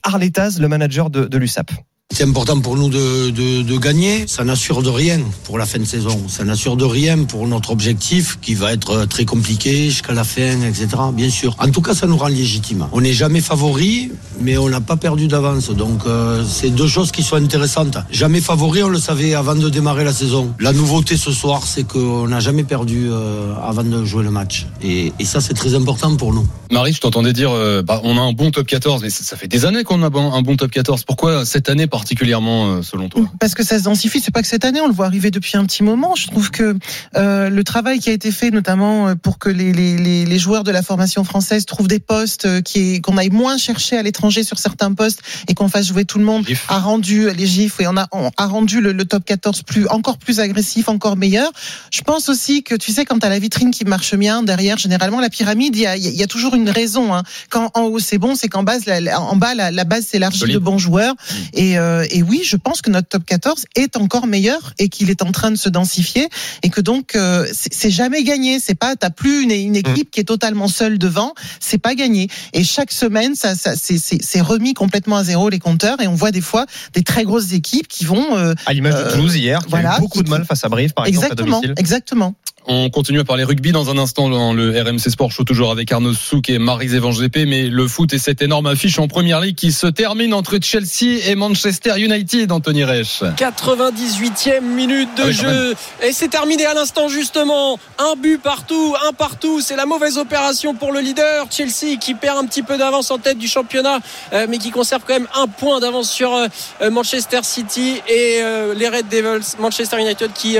[0.58, 1.70] Le manager de l'USAP.
[2.16, 4.26] C'est important pour nous de, de, gagner.
[4.26, 6.18] Ça n'assure de rien pour la fin de saison.
[6.28, 10.62] Ça n'assure de rien pour notre objectif qui va être très compliqué jusqu'à la fin,
[10.62, 10.88] etc.
[11.12, 11.54] Bien sûr.
[11.58, 12.86] En tout cas, ça nous rend légitime.
[12.92, 15.68] On n'est jamais favori, mais on n'a pas perdu d'avance.
[15.68, 17.98] Donc, euh, c'est deux choses qui sont intéressantes.
[18.10, 20.54] Jamais favori, on le savait avant de démarrer la saison.
[20.58, 24.66] La nouveauté ce soir, c'est qu'on n'a jamais perdu euh, avant de jouer le match.
[24.82, 26.46] Et, ça, c'est très important pour nous.
[26.70, 29.48] Marie, je t'entendais dire, euh, bah, on a un bon top 14, mais ça, fait
[29.48, 31.04] des années qu'on a un bon top 14.
[31.04, 34.20] Pourquoi cette année particulièrement, euh, selon toi Parce que ça se densifie.
[34.20, 36.14] C'est pas que cette année, on le voit arriver depuis un petit moment.
[36.14, 36.76] Je trouve que
[37.16, 40.38] euh, le travail qui a été fait, notamment euh, pour que les, les, les, les
[40.38, 44.02] joueurs de la formation française trouvent des postes, euh, qui qu'on aille moins chercher à
[44.02, 46.66] l'étranger sur certains postes et qu'on fasse jouer tout le monde, Gif.
[46.68, 49.86] a rendu les gifs et on a, on a rendu le, le top 14 plus
[49.88, 51.50] encore plus agressif, encore meilleur.
[51.90, 55.20] Je pense aussi que tu sais quand t'as la vitrine qui marche bien derrière, généralement
[55.20, 57.14] la pyramide, il y a, y a toujours une raison.
[57.14, 57.22] Hein.
[57.50, 60.52] Quand en haut c'est bon, c'est qu'en bas, la- en bas la, la base s'élargit
[60.52, 61.14] de bons joueurs.
[61.54, 65.10] Et, euh, et oui, je pense que notre top 14 est encore meilleur et qu'il
[65.10, 66.28] est en train de se densifier
[66.62, 68.58] et que donc euh, c'est jamais gagné.
[68.60, 72.28] C'est pas t'as plus une, une équipe qui est totalement seule devant, c'est pas gagné.
[72.52, 76.30] Et chaque semaine, ça, ça c'est- remis complètement à zéro les compteurs et on voit
[76.30, 79.64] des fois des très grosses équipes qui vont euh, À l'image de Euh, Toulouse hier,
[79.66, 81.74] qui a eu beaucoup qui- de mal face à Brive, par exemple, à exactement, domicile.
[81.78, 82.34] exactement.
[82.68, 85.92] On continue à parler rugby dans un instant dans le RMC Sport Show, toujours avec
[85.92, 87.12] Arnaud Souk et Marie-Zévan
[87.46, 91.28] mais le foot et cette énorme affiche en première ligue qui se termine entre Chelsea
[91.28, 93.22] et Manchester United, Anthony Reich.
[93.36, 95.74] 98e minute de Ah oui, jeu.
[96.02, 97.78] Et c'est terminé à l'instant justement.
[97.98, 99.60] Un but partout, un partout.
[99.60, 101.46] C'est la mauvaise opération pour le leader.
[101.50, 104.00] Chelsea qui perd un petit peu d'avance en tête du championnat,
[104.32, 106.48] euh, mais qui conserve quand même un point d'avance sur euh,
[106.82, 108.40] euh, Manchester City et
[108.74, 109.56] les Red Devils.
[109.60, 110.56] Manchester United qui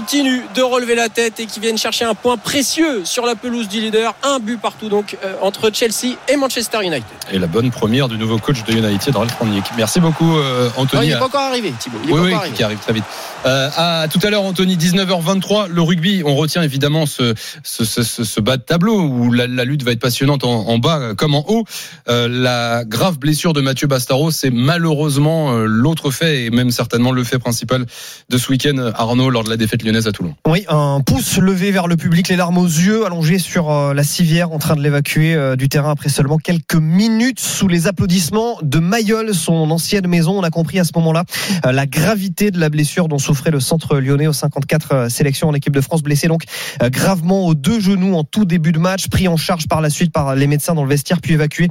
[0.00, 3.66] continue de relever la tête et qui viennent chercher un point précieux sur la pelouse
[3.68, 4.14] du leader.
[4.22, 7.02] Un but partout donc euh, entre Chelsea et Manchester United.
[7.32, 9.64] Et la bonne première du nouveau coach de United, Ralph Rangnick.
[9.76, 11.08] Merci beaucoup, euh, Non, il Anthony.
[11.08, 11.98] n'est pas encore arrivé, Thibaut.
[12.04, 12.56] Il est oui, pas oui, encore arrivé.
[12.56, 13.04] qui arrive très vite.
[13.46, 16.22] Euh, à tout à l'heure, Anthony, 19h23, le rugby.
[16.24, 19.82] On retient évidemment ce, ce, ce, ce- ce bas de tableau où la, la lutte
[19.82, 21.64] va être passionnante en, en bas comme en haut.
[22.08, 27.10] Euh, la grave blessure de Mathieu Bastaro, c'est malheureusement euh, l'autre fait et même certainement
[27.10, 27.86] le fait principal
[28.28, 30.34] de ce week-end, Arnaud, lors de la défaite lyonnaise à Toulon.
[30.46, 34.02] Oui, un pouce levé vers le public, les larmes aux yeux, allongé sur euh, la
[34.02, 38.58] civière, en train de l'évacuer euh, du terrain après seulement quelques minutes sous les applaudissements
[38.62, 40.38] de Mayol, son ancienne maison.
[40.38, 41.24] On a compris à ce moment-là
[41.66, 45.54] euh, la gravité de la blessure dont souffrait le centre lyonnais aux 54 sélections en
[45.54, 46.44] équipe de France, blessé donc
[46.80, 50.12] gravement aux deux genoux en tout début de match, pris en charge par la suite
[50.12, 51.68] par les médecins dans le vestiaire, puis évacué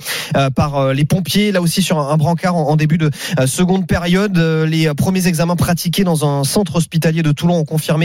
[0.55, 3.09] par les pompiers, là aussi sur un brancard en début de
[3.45, 4.37] seconde période.
[4.37, 7.98] Les premiers examens pratiqués dans un centre hospitalier de Toulon ont confirmé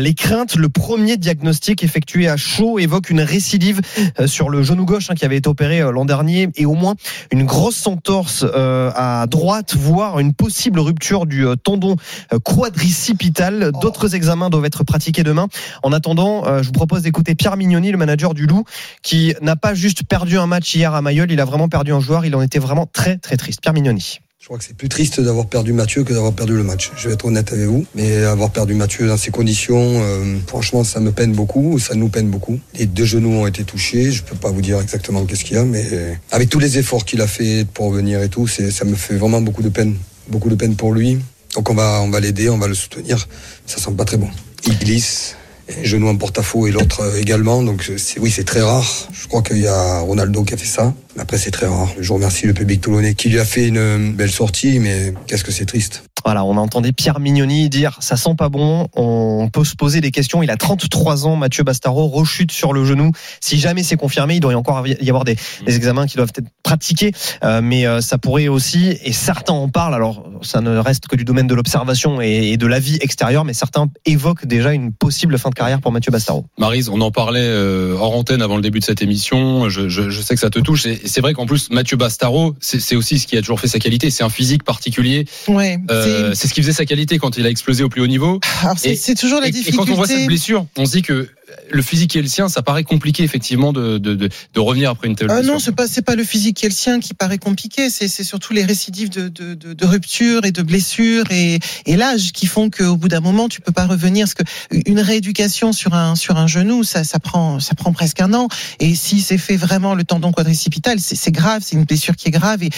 [0.00, 0.56] les craintes.
[0.56, 3.80] Le premier diagnostic effectué à chaud évoque une récidive
[4.20, 6.74] euh, sur le genou gauche hein, qui avait été opéré euh, l'an dernier et au
[6.74, 6.94] moins
[7.32, 11.96] une grosse entorse euh, à droite, voire une possible rupture du tendon
[12.44, 13.72] quadricipital.
[13.80, 15.48] D'autres examens doivent être pratiqués demain.
[15.82, 18.64] En attendant, je vous propose d'écouter Pierre Mignoni, le manager du Loup,
[19.02, 22.00] qui n'a pas juste perdu un match hier à Mayol, il a vraiment perdu un
[22.00, 22.24] joueur.
[22.24, 23.60] Il en était vraiment très très triste.
[23.60, 24.20] Pierre Mignoni.
[24.48, 26.90] Je crois que c'est plus triste d'avoir perdu Mathieu que d'avoir perdu le match.
[26.96, 27.84] Je vais être honnête avec vous.
[27.94, 32.08] Mais avoir perdu Mathieu dans ces conditions, euh, franchement, ça me peine beaucoup, ça nous
[32.08, 32.58] peine beaucoup.
[32.72, 34.10] Les deux genoux ont été touchés.
[34.10, 35.84] Je peux pas vous dire exactement qu'est-ce qu'il y a, mais
[36.30, 39.42] avec tous les efforts qu'il a fait pour venir et tout, ça me fait vraiment
[39.42, 39.96] beaucoup de peine.
[40.30, 41.18] Beaucoup de peine pour lui.
[41.54, 43.28] Donc on va, on va l'aider, on va le soutenir.
[43.66, 44.30] Ça sent pas très bon.
[44.66, 45.36] Il glisse
[45.82, 47.62] genou en porte-à-faux et l'autre euh, également.
[47.62, 48.86] Donc oui, c'est très rare.
[49.12, 50.94] Je crois qu'il y a Ronaldo qui a fait ça.
[51.18, 51.88] Après, c'est très rare.
[51.98, 55.52] Je remercie le public toulonnais qui lui a fait une belle sortie, mais qu'est-ce que
[55.52, 56.04] c'est triste.
[56.24, 60.00] Voilà, on a entendu Pierre Mignoni dire ça sent pas bon, on peut se poser
[60.00, 60.42] des questions.
[60.42, 63.12] Il a 33 ans, Mathieu Bastaro, rechute sur le genou.
[63.40, 66.32] Si jamais c'est confirmé, il doit y encore y avoir des, des examens qui doivent
[66.36, 67.12] être pratiqués,
[67.44, 71.16] euh, mais euh, ça pourrait aussi, et certains en parlent, alors ça ne reste que
[71.16, 74.92] du domaine de l'observation et, et, de la vie extérieure, mais certains évoquent déjà une
[74.92, 76.44] possible fin de carrière pour Mathieu Bastaro.
[76.58, 80.10] Marise, on en parlait euh, hors antenne avant le début de cette émission, je, je,
[80.10, 83.18] je sais que ça te touche, et c'est vrai qu'en plus Mathieu Bastaro, c'est aussi
[83.18, 85.24] ce qui a toujours fait sa qualité, c'est un physique particulier.
[85.48, 88.06] Ouais, euh, c'est ce qui faisait sa qualité quand il a explosé au plus haut
[88.06, 88.40] niveau.
[88.76, 89.74] C'est toujours la difficulté.
[89.74, 91.26] Et quand on voit cette blessure, on se dit que
[91.70, 94.90] le physique qui est le sien, ça paraît compliqué effectivement de, de, de, de revenir
[94.90, 95.52] après une telle blessure.
[95.52, 98.08] non, c'est pas c'est pas le physique qui est le sien qui paraît compliqué, c'est
[98.08, 102.46] surtout les récidives de, de, de, de rupture et de blessures et, et l'âge qui
[102.46, 104.26] font qu'au bout d'un moment tu peux pas revenir.
[104.26, 104.44] Parce que
[104.86, 108.48] une rééducation sur un sur un genou, ça ça prend ça prend presque un an.
[108.80, 112.32] Et si c'est fait vraiment le tendon quadricipital, c'est grave, c'est une blessure qui est
[112.32, 112.62] grave.
[112.62, 112.70] Et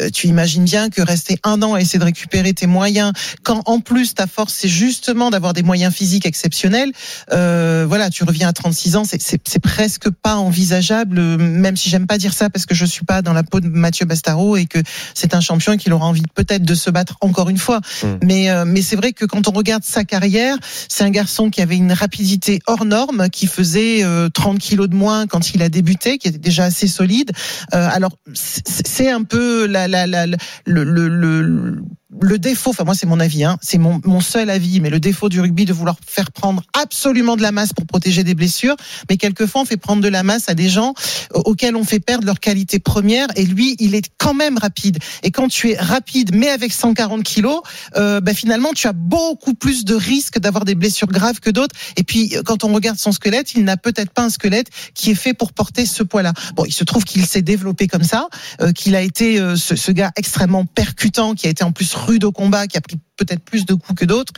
[0.00, 3.62] euh, tu imagines bien que rester un an à essayer de récupérer tes moyens, quand
[3.66, 6.92] en plus ta force c'est justement d'avoir des moyens physiques exceptionnels,
[7.32, 12.18] euh, voilà, tu reviens à 36 ans, c'est presque pas envisageable, même si j'aime pas
[12.18, 14.78] dire ça parce que je suis pas dans la peau de Mathieu Bastaro et que
[15.14, 17.80] c'est un champion qui aura envie peut-être de se battre encore une fois.
[18.02, 18.16] Hmm.
[18.22, 20.56] Mais, euh, mais c'est vrai que quand on regarde sa carrière,
[20.88, 24.94] c'est un garçon qui avait une rapidité hors norme, qui faisait 30 euh, kilos de
[24.94, 27.30] moins quand il a débuté, qui était déjà assez solide.
[27.74, 31.82] Euh, alors c'est un peu la, la, la, le, le, le
[32.20, 35.00] le défaut, enfin moi c'est mon avis, hein, c'est mon, mon seul avis, mais le
[35.00, 38.76] défaut du rugby de vouloir faire prendre absolument de la masse pour protéger des blessures,
[39.08, 40.94] mais quelquefois on fait prendre de la masse à des gens
[41.34, 44.98] euh, auxquels on fait perdre leur qualité première, et lui il est quand même rapide.
[45.22, 47.62] Et quand tu es rapide mais avec 140 kilos,
[47.96, 51.74] euh, bah, finalement tu as beaucoup plus de risques d'avoir des blessures graves que d'autres.
[51.96, 55.14] Et puis quand on regarde son squelette, il n'a peut-être pas un squelette qui est
[55.14, 56.32] fait pour porter ce poids-là.
[56.54, 58.28] Bon, il se trouve qu'il s'est développé comme ça,
[58.60, 61.94] euh, qu'il a été euh, ce, ce gars extrêmement percutant, qui a été en plus
[62.06, 64.32] rude au combat, qui a pris peut-être plus de coups que d'autres.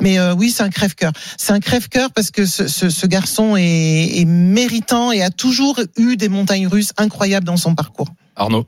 [0.00, 1.12] Mais euh, oui, c'est un crève-cœur.
[1.36, 5.80] C'est un crève-cœur parce que ce, ce, ce garçon est, est méritant et a toujours
[5.96, 8.08] eu des montagnes russes incroyables dans son parcours.
[8.36, 8.66] Arnaud.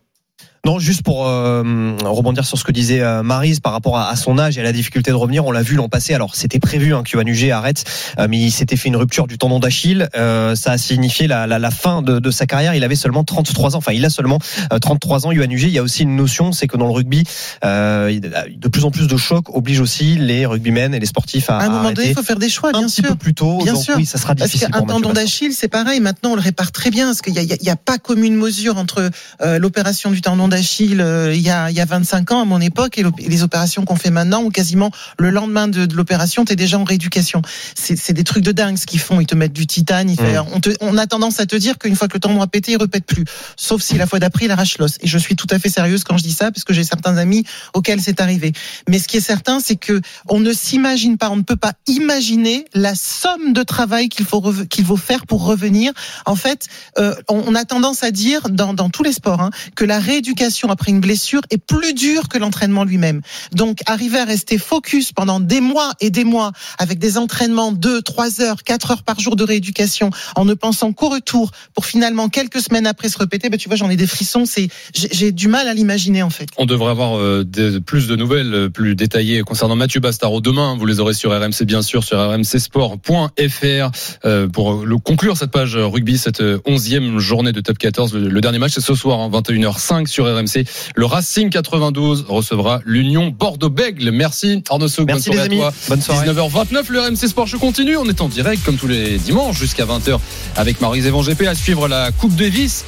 [0.64, 1.62] Non, juste pour euh,
[2.04, 4.72] rebondir sur ce que disait euh, Marise par rapport à, son âge et à la
[4.72, 5.44] difficulté de revenir.
[5.44, 6.14] On l'a vu l'an passé.
[6.14, 7.84] Alors, c'était prévu hein, que Yohan arrête,
[8.18, 10.08] euh, mais il s'était fait une rupture du tendon d'Achille.
[10.14, 12.74] ça a signifié la, la, la fin de, de, sa carrière.
[12.74, 13.78] Il avait seulement 33 ans.
[13.78, 14.38] Enfin, il a seulement
[14.80, 15.32] 33 ans.
[15.32, 17.24] Yohan Il y a aussi une notion, c'est que dans le rugby,
[17.62, 21.64] de plus en plus de chocs obligent aussi les rugbymen et les sportifs à, à
[21.66, 23.02] un moment donné, il faut faire des choix, bien un sûr.
[23.02, 23.58] petit peu plus tôt.
[23.62, 23.96] Bien donc, sûr.
[23.96, 24.68] Oui, ça sera difficile.
[24.70, 26.00] Parce qu'un tendon d'Achille, c'est pareil.
[26.00, 28.78] Maintenant, on le répare très bien, parce qu'il n'y a, a, a, pas commune mesure
[28.78, 29.10] entre
[29.58, 32.98] l'opération du tendon d'Achille il y a, il y a 25 ans à mon époque
[32.98, 36.78] et les opérations qu'on fait maintenant où quasiment le lendemain de, de l'opération t'es déjà
[36.78, 37.42] en rééducation.
[37.74, 39.20] C'est des trucs de dingue ce qu'ils font.
[39.20, 40.10] Ils te mettent du titane.
[40.10, 40.44] Ils mmh.
[40.52, 42.72] on, te, on, a tendance à te dire qu'une fois que le tendon a pété,
[42.72, 43.24] il répète plus.
[43.56, 44.98] Sauf si la fois d'après il arrache l'os.
[45.00, 47.16] Et je suis tout à fait sérieuse quand je dis ça parce que j'ai certains
[47.16, 48.52] amis auxquels c'est arrivé.
[48.88, 51.72] Mais ce qui est certain, c'est que on ne s'imagine pas, on ne peut pas
[51.86, 55.92] imaginer la somme de travail qu'il faut qu'il faut faire pour revenir.
[56.26, 59.50] En fait, euh, on, on, a tendance à dire dans, dans tous les sports hein,
[59.74, 63.20] que la rééducation après une blessure est plus dur que l'entraînement lui-même.
[63.52, 68.00] Donc, arriver à rester focus pendant des mois et des mois avec des entraînements de
[68.00, 72.28] 3 heures, 4 heures par jour de rééducation en ne pensant qu'au retour pour finalement
[72.28, 75.48] quelques semaines après se répéter, ben, tu vois, j'en ai des frissons, c'est, j'ai du
[75.48, 76.48] mal à l'imaginer, en fait.
[76.56, 77.44] On devrait avoir euh,
[77.84, 80.76] plus de nouvelles, euh, plus détaillées concernant Mathieu Bastaro demain.
[80.78, 83.90] Vous les aurez sur RMC, bien sûr, sur rmcsport.fr
[84.24, 88.14] euh, pour le conclure cette page rugby, cette euh, onzième journée de top 14.
[88.14, 90.33] Le, le dernier match, c'est ce soir, hein, 21h05 sur RMC.
[90.96, 94.10] Le Racing 92 recevra l'Union Bordeaux-Bègle.
[94.10, 95.60] Merci Arnaud Souk, Merci, bonne les soirée amis.
[95.62, 95.74] à toi.
[95.88, 96.28] Bonne soirée.
[96.28, 97.96] 19h29, le RMC Sport Show continue.
[97.96, 100.18] On est en direct, comme tous les dimanches, jusqu'à 20h
[100.56, 102.84] avec Marie Evan GP à suivre la Coupe Davis.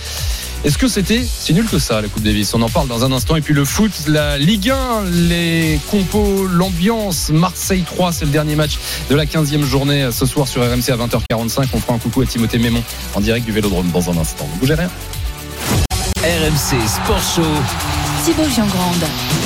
[0.65, 2.53] Est-ce que c'était si nul que ça, la Coupe Davis?
[2.55, 3.37] On en parle dans un instant.
[3.37, 7.31] Et puis le foot, la Ligue 1, les compos, l'ambiance.
[7.31, 8.79] Marseille 3, c'est le dernier match
[9.09, 11.67] de la 15e journée ce soir sur RMC à 20h45.
[11.73, 12.83] On fera un coucou à Timothée Mémon
[13.15, 14.49] en direct du Vélodrome dans un instant.
[14.55, 14.91] Ne bougez rien.
[16.27, 17.96] RMC Sport Show.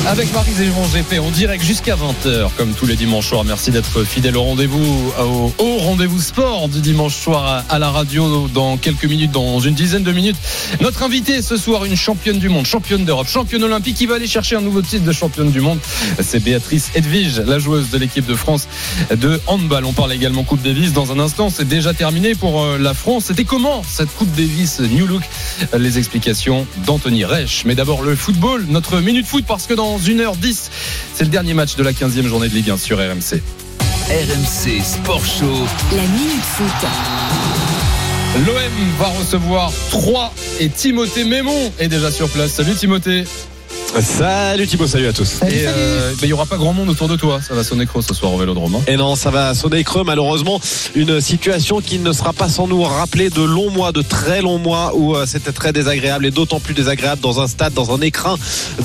[0.06, 3.44] Avec Marie Zévan GP en direct jusqu'à 20h, comme tous les dimanches soirs.
[3.44, 5.12] Merci d'être fidèle au rendez-vous,
[5.58, 9.74] au, rendez-vous sport du dimanche soir à, à la radio dans quelques minutes, dans une
[9.74, 10.36] dizaine de minutes.
[10.80, 14.26] Notre invitée ce soir, une championne du monde, championne d'Europe, championne olympique qui va aller
[14.26, 15.78] chercher un nouveau titre de championne du monde.
[16.22, 18.66] C'est Béatrice Edwige, la joueuse de l'équipe de France
[19.14, 19.84] de handball.
[19.84, 21.50] On parle également Coupe Davis dans un instant.
[21.50, 23.24] C'est déjà terminé pour euh, la France.
[23.26, 25.22] C'était comment cette Coupe Davis New Look?
[25.76, 27.64] Les explications d'Anthony Reich.
[27.66, 30.70] Mais d'abord le football, notre minute foot parce que dans 1h10,
[31.14, 33.42] c'est le dernier match de la 15e journée de Ligue 1 sur RMC.
[34.08, 35.66] RMC Sport Show.
[35.94, 36.88] La Minute Foot.
[38.46, 42.52] L'OM va recevoir 3 et Timothée Mémon est déjà sur place.
[42.52, 43.24] Salut Timothée.
[43.98, 45.40] Salut Thibaut, salut à tous.
[45.42, 47.40] Et euh, ben, il y aura pas grand monde autour de toi.
[47.46, 48.76] Ça va sonner creux ce soir au Vélodrome.
[48.76, 48.82] hein.
[48.86, 50.60] Et non, ça va sonner creux malheureusement.
[50.94, 54.58] Une situation qui ne sera pas sans nous rappeler de longs mois, de très longs
[54.58, 58.00] mois où euh, c'était très désagréable et d'autant plus désagréable dans un stade, dans un
[58.00, 58.36] écrin,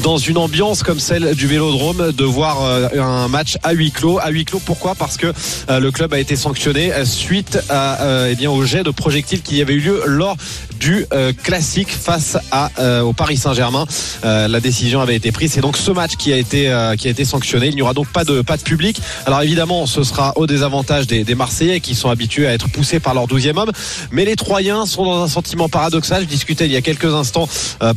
[0.02, 4.18] dans une ambiance comme celle du Vélodrome, de voir euh, un match à huis clos.
[4.20, 4.96] À huis clos, pourquoi?
[4.96, 5.28] Parce que
[5.70, 8.92] euh, le club a été sanctionné euh, suite à, euh, eh bien, au jet de
[8.92, 10.36] projectiles qui avait eu lieu lors
[10.80, 12.38] du euh, classique face
[12.80, 13.86] euh, au Paris Saint-Germain.
[14.24, 15.52] Euh, la décision avait été prise.
[15.54, 16.66] C'est donc ce match qui a été
[16.98, 17.68] qui a été sanctionné.
[17.68, 19.02] Il n'y aura donc pas de pas de public.
[19.26, 23.00] Alors évidemment, ce sera au désavantage des, des Marseillais qui sont habitués à être poussés
[23.00, 23.72] par leur 12e homme.
[24.12, 26.24] Mais les Troyens sont dans un sentiment paradoxal.
[26.24, 27.48] Je discutais il y a quelques instants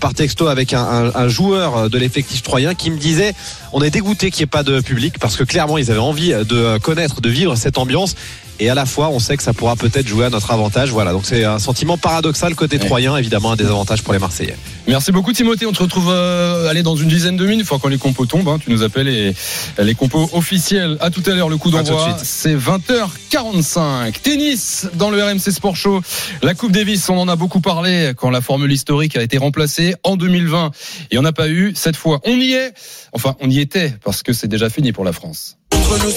[0.01, 3.35] par texto avec un, un- un joueur de l'effectif troyen qui me disait
[3.73, 6.31] on est dégoûté qu'il n'y ait pas de public parce que clairement ils avaient envie
[6.33, 8.15] de connaître, de vivre cette ambiance.
[8.61, 10.91] Et à la fois, on sait que ça pourra peut-être jouer à notre avantage.
[10.91, 14.57] Voilà, donc c'est un sentiment paradoxal côté troyen, évidemment un désavantage pour les Marseillais.
[14.87, 15.67] Merci beaucoup Timothée.
[15.67, 17.61] On te retrouve euh, allez, dans une dizaine de minutes.
[17.61, 19.35] Une fois quand les compos tombent, hein, tu nous appelles et
[19.79, 20.97] les compos officiels.
[21.01, 22.17] À tout à l'heure, le coup À tout de d'envoi.
[22.17, 22.25] suite.
[22.25, 24.13] C'est 20h45.
[24.23, 26.01] Tennis dans le RMC Sport Show.
[26.43, 29.95] La Coupe Davis, on en a beaucoup parlé quand la formule historique a été remplacée
[30.05, 30.71] en 2020.
[31.11, 32.21] Et on n'a pas eu cette fois.
[32.25, 32.73] On y est.
[33.13, 35.57] Enfin, on y était parce que c'est déjà fini pour la France.
[35.73, 36.11] Entre nous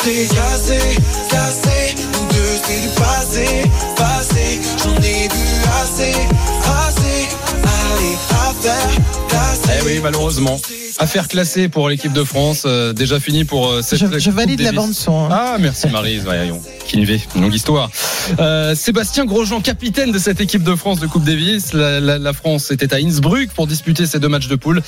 [2.72, 6.14] c'est du passé, passé, j'en ai vu assez,
[6.88, 7.28] assez,
[7.64, 8.90] allez, affaire,
[9.28, 9.80] classée.
[9.82, 10.60] Eh oui, malheureusement.
[11.02, 12.62] Affaire classée pour l'équipe de France.
[12.68, 14.66] euh, déjà fini pour euh, cette Je, je valide Davis.
[14.76, 15.26] la bande son.
[15.26, 15.30] hein.
[15.32, 16.22] Ah, merci Marise.
[16.24, 16.62] Voyons.
[16.88, 17.90] Kinvé, une longue histoire.
[18.40, 21.74] Euh, Sébastien Grosjean, capitaine de cette équipe de France de Coupe Davis.
[21.74, 24.84] La, la- la France était à Innsbruck pour disputer ces deux matchs de poule.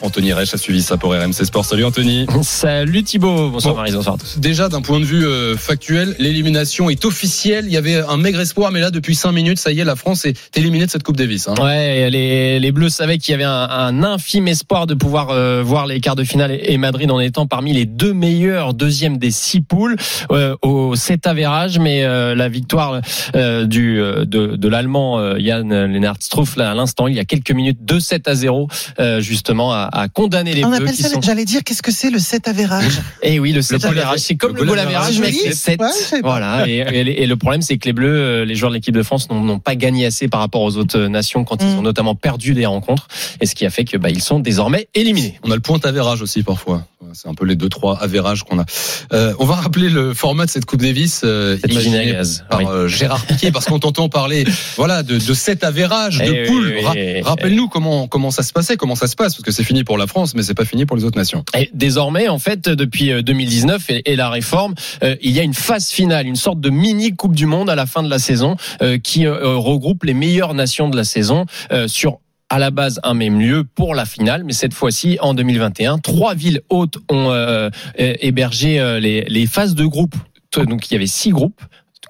[0.00, 1.64] Anthony Reich a suivi ça pour RMC Sport.
[1.64, 2.26] Salut Anthony.
[2.44, 3.80] Salut Thibaut, bonsoir Bon.
[3.80, 4.38] Marie, bonsoir à tous.
[4.38, 7.64] Déjà, d'un point de vue euh, factuel, l'élimination est officielle.
[7.66, 9.96] Il y avait un maigre espoir, mais là, depuis 5 minutes, ça y est, la
[9.96, 11.48] France est éliminée de cette Coupe Davis.
[11.48, 11.54] hein.
[11.60, 15.62] Ouais, les, les Bleus savaient qu'il y avait un, un infime espoir de pouvoir euh,
[15.64, 19.30] voir les quarts de finale et Madrid en étant parmi les deux meilleurs deuxièmes des
[19.30, 19.96] six poules
[20.30, 23.00] euh, au 7 avérage, mais euh, la victoire
[23.34, 27.18] euh, du euh, de, de l'allemand euh, Jan Lennart Struff là à l'instant il y
[27.20, 28.68] a quelques minutes 2-7 à 0
[29.00, 31.82] euh, justement à, à condamner les On Bleus appelle qui ça, sont j'allais dire, qu'est-ce
[31.82, 33.00] que c'est le 7 avérage?
[33.22, 35.88] Et oui, le 7 goal avérage, c'est comme le goal avérage, mais average, c'est oui.
[35.88, 36.12] 7.
[36.12, 36.20] Ouais.
[36.22, 36.68] Voilà.
[36.68, 39.02] Et, et- et le problème, c'est que les Bleus, euh, les joueurs de l'équipe de
[39.02, 41.78] France, n'ont n'ont pas gagné assez par rapport aux autres nations quand ils Mm.
[41.78, 43.08] ont notamment perdu des rencontres.
[43.40, 45.37] Et ce qui a fait que bah, ils sont désormais éliminés.
[45.44, 46.84] On a le point avérage aussi parfois.
[47.14, 48.64] C'est un peu les deux trois avérages qu'on a.
[49.12, 52.12] Euh, on va rappeler le format de cette Coupe Davis euh, Cette usine à imaginé
[52.12, 52.44] gaz.
[52.50, 52.66] par Oui.
[52.68, 54.44] euh, Gérard Piquet parce qu'on t'entend parler
[54.76, 56.66] voilà de, de cet avérage de Eh oui, poule.
[56.76, 57.22] oui, Ra- oui.
[57.22, 59.96] Rappelle-nous comment comment ça se passait, comment ça se passe parce que c'est fini pour
[59.96, 61.44] la France mais c'est pas fini pour les autres nations.
[61.56, 65.42] Et désormais, en fait, depuis euh, 2019 et, et la réforme, euh, il y a
[65.44, 68.18] une phase finale, une sorte de mini Coupe du Monde à la fin de la
[68.18, 72.18] saison euh, qui euh, regroupe les meilleures nations de la saison euh, sur
[72.50, 76.34] à la base un même lieu pour la finale, mais cette fois-ci en 2021, trois
[76.34, 80.14] villes hautes ont euh, hébergé euh, les, les phases de groupe.
[80.56, 81.60] Donc il y avait six groupes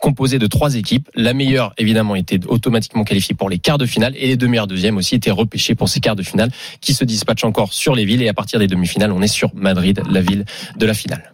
[0.01, 1.09] composé de trois équipes.
[1.15, 4.67] La meilleure, évidemment, était automatiquement qualifiée pour les quarts de finale et les deux meilleures
[4.67, 8.05] deuxièmes aussi étaient repêchées pour ces quarts de finale qui se dispatchent encore sur les
[8.05, 10.45] villes et à partir des demi-finales, on est sur Madrid, la ville
[10.77, 11.31] de la finale.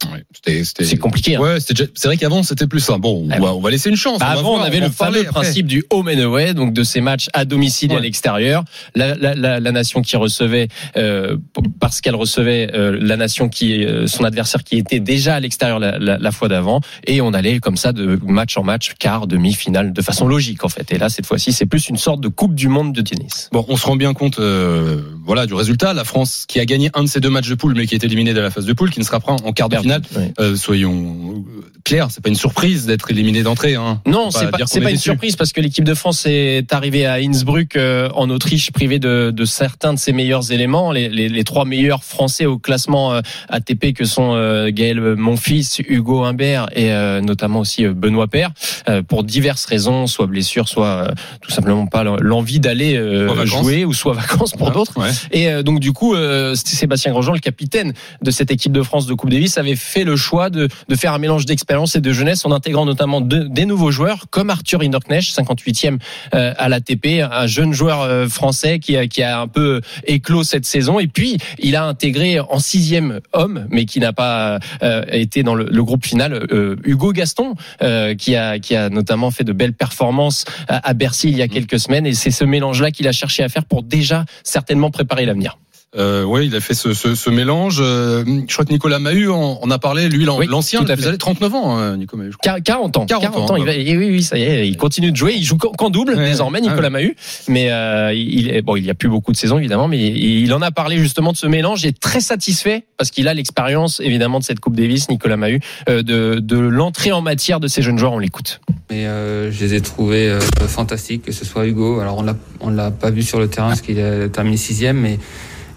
[0.81, 1.37] C'est compliqué.
[1.37, 1.41] hein.
[1.41, 2.99] Ouais, c'est vrai qu'avant c'était plus ça.
[2.99, 4.19] Bon, on va, on va laisser une chance.
[4.19, 5.33] Bah, va avant, on avait va le fameux après.
[5.33, 8.65] principe du home and away, donc de ces matchs à domicile et à l'extérieur.
[8.95, 11.37] La, la, la, la nation qui recevait, euh,
[11.81, 15.79] parce qu'elle recevait euh, la nation qui, euh, son adversaire qui était déjà à l'extérieur
[15.79, 20.03] la fois d'avant, et on allait comme ça de match en match, quart, demi-finale, de
[20.03, 20.93] façon logique en fait.
[20.93, 23.49] Et là, cette fois-ci, c'est plus une sorte de coupe du monde de tennis.
[23.53, 25.95] Bon, on se rend bien compte, euh, voilà, du résultat.
[25.95, 28.05] La France qui a gagné un de ses deux matchs de poule, mais qui est
[28.05, 30.03] éliminée de la phase de poule, qui ne sera pas en quart de finale.
[30.41, 31.45] Euh, soyons
[31.85, 33.75] clairs, c'est pas une surprise d'être éliminé d'entrée.
[33.75, 34.01] Hein.
[34.07, 37.77] Non, c'est pas, pas une surprise parce que l'équipe de France est arrivée à Innsbruck
[37.77, 41.65] euh, en Autriche privée de, de certains de ses meilleurs éléments, les, les, les trois
[41.65, 47.21] meilleurs Français au classement euh, ATP que sont euh, Gaël Monfils, Hugo Humbert et euh,
[47.21, 48.44] notamment aussi euh, Benoît Paire
[48.89, 51.09] euh, pour diverses raisons, soit blessure, soit euh,
[51.41, 53.29] tout simplement pas l'envie d'aller euh,
[53.63, 54.95] jouer ou soit vacances pour d'autres.
[55.33, 57.93] Et euh, donc du coup, euh, Sébastien Grosjean, le capitaine
[58.23, 61.13] de cette équipe de France de Coupe Davis, avait fait le choix de, de faire
[61.13, 64.83] un mélange d'expérience et de jeunesse en intégrant notamment de- des nouveaux joueurs comme Arthur
[64.83, 65.99] Hinderknecht, 58e
[66.35, 70.45] euh, à l'ATP, un jeune joueur euh, français qui a, qui a un peu éclos
[70.45, 70.99] cette saison.
[70.99, 75.55] Et puis il a intégré en sixième homme, mais qui n'a pas euh, été dans
[75.55, 79.53] le, le groupe final, euh, Hugo Gaston, euh, qui a qui a notamment fait de
[79.53, 82.07] belles performances à, à Bercy il y a quelques semaines.
[82.07, 85.59] Et c'est ce mélange-là qu'il a cherché à faire pour déjà certainement préparer l'avenir.
[85.97, 87.79] Euh, oui, il a fait ce, ce, ce mélange.
[87.81, 90.09] Euh, je crois que Nicolas Mahut en, en a parlé.
[90.09, 92.33] Lui, l'an- Oui, l'ancien, à vous avez 39 ans, hein, Nicolas Mahut.
[92.33, 92.53] je crois.
[92.55, 93.07] Quar- 40 ans.
[93.07, 95.35] 40 ans, il va- et oui, oui, ça y est, il continue de jouer.
[95.37, 97.17] Il joue qu'en double désormais, Nicolas Ah Mahut.
[97.49, 100.53] Mais euh, il bon, il y a plus beaucoup de saisons évidemment, mais il, il
[100.53, 101.83] en a parlé justement de ce mélange.
[101.85, 105.61] Il est très satisfait parce qu'il a l'expérience évidemment de cette Coupe Davis, Nicolas Mahut,
[105.89, 108.13] euh, de, de l'entrée en matière de ces jeunes joueurs.
[108.15, 108.61] On l'écoute.
[108.91, 112.01] Mais euh, je les ai trouvés euh, fantastiques, que ce soit Hugo.
[112.01, 114.99] Alors on l'a, on l'a pas vu sur le terrain parce qu'il a terminé sixième,
[114.99, 115.19] mais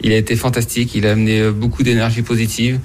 [0.01, 0.95] il a été fantastique.
[0.95, 2.79] Il a amené euh, beaucoup d'énergie positive.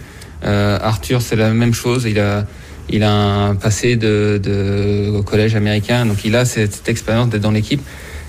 [0.44, 2.04] Euh, Arthur, c'est la même chose.
[2.04, 2.46] Il a,
[2.88, 7.42] il a un passé de, de collège américain, donc il a cette, cette expérience d'être
[7.42, 7.82] dans l'équipe.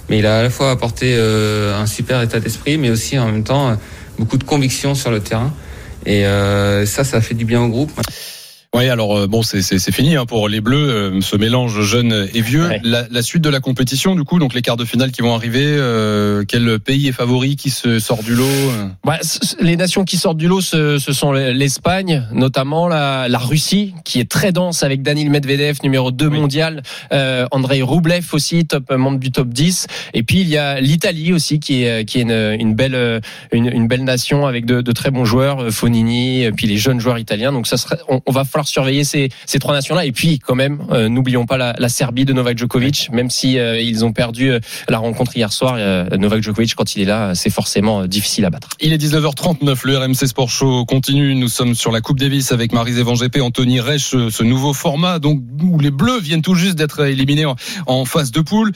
[0.10, 3.26] Mais il a à la fois apporté euh, un super état d'esprit, mais aussi en
[3.26, 3.76] même temps euh,
[4.20, 5.54] beaucoup de conviction sur le terrain.
[6.06, 7.92] Et euh, ça, ça fait du bien au groupe.
[8.76, 9.62] Oui, alors euh, bon, c'est
[9.92, 12.68] fini hein, pour les Bleus, euh, ce mélange jeune et vieux.
[12.84, 15.36] La, la suite de la compétition, du coup, donc les quarts de finale qui vont
[15.36, 15.64] arriver.
[15.64, 18.88] euh, quel pays est favori qui se sort du lot euh?
[19.04, 19.20] Bah,
[19.60, 24.20] les nations qui sortent du lot, ce, ce sont l'Espagne, notamment la, la Russie, qui
[24.20, 29.20] est très dense avec Daniil Medvedev, numéro 2 mondial, euh, Andrei Rublev aussi, top membre
[29.20, 29.86] du top 10.
[30.16, 33.22] Et puis il y a l'Italie aussi, qui est, qui est une, une belle,
[33.52, 37.00] une, une belle nation avec de, de très bons joueurs, Fonini, et puis les jeunes
[37.00, 37.52] joueurs italiens.
[37.52, 40.06] Donc ça serait, on, on va falloir surveiller ces, ces trois nations-là.
[40.06, 43.58] Et puis quand même, euh, n'oublions pas la, la Serbie de Novak Djokovic, même si
[43.58, 44.60] euh, ils ont perdu euh,
[44.90, 45.78] la rencontre hier soir.
[46.18, 48.70] Novak Djokovic, quand il est là, c'est forcément difficile à battre.
[48.80, 51.36] Il est 19h39, le RMC Sport Show continue.
[51.36, 54.74] Nous sommes sur la Coupe Davis avec Marie Van GP, Anthony Reich, ce ce nouveau
[54.74, 57.56] format donc où les Bleus viennent tout juste d'être éliminés en,
[57.88, 58.72] en phase de poule.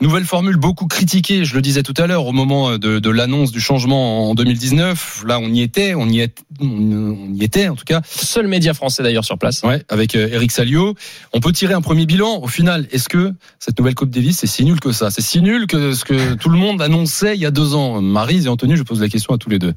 [0.00, 3.50] Nouvelle formule beaucoup critiquée, je le disais tout à l'heure, au moment de, de l'annonce
[3.50, 5.24] du changement en 2019.
[5.26, 8.00] Là, on y était, on y, est, on y était en tout cas.
[8.04, 9.62] Seul média français d'ailleurs sur place.
[9.64, 10.94] Ouais, avec euh, Eric Salio.
[11.32, 12.40] On peut tirer un premier bilan.
[12.40, 15.10] Au final, est-ce que cette nouvelle Coupe Davis, c'est si nul que ça?
[15.10, 18.00] C'est si nul que ce que tout le monde annonçait il y a deux ans?
[18.00, 19.74] Marise et Anthony, je pose la question à tous les deux.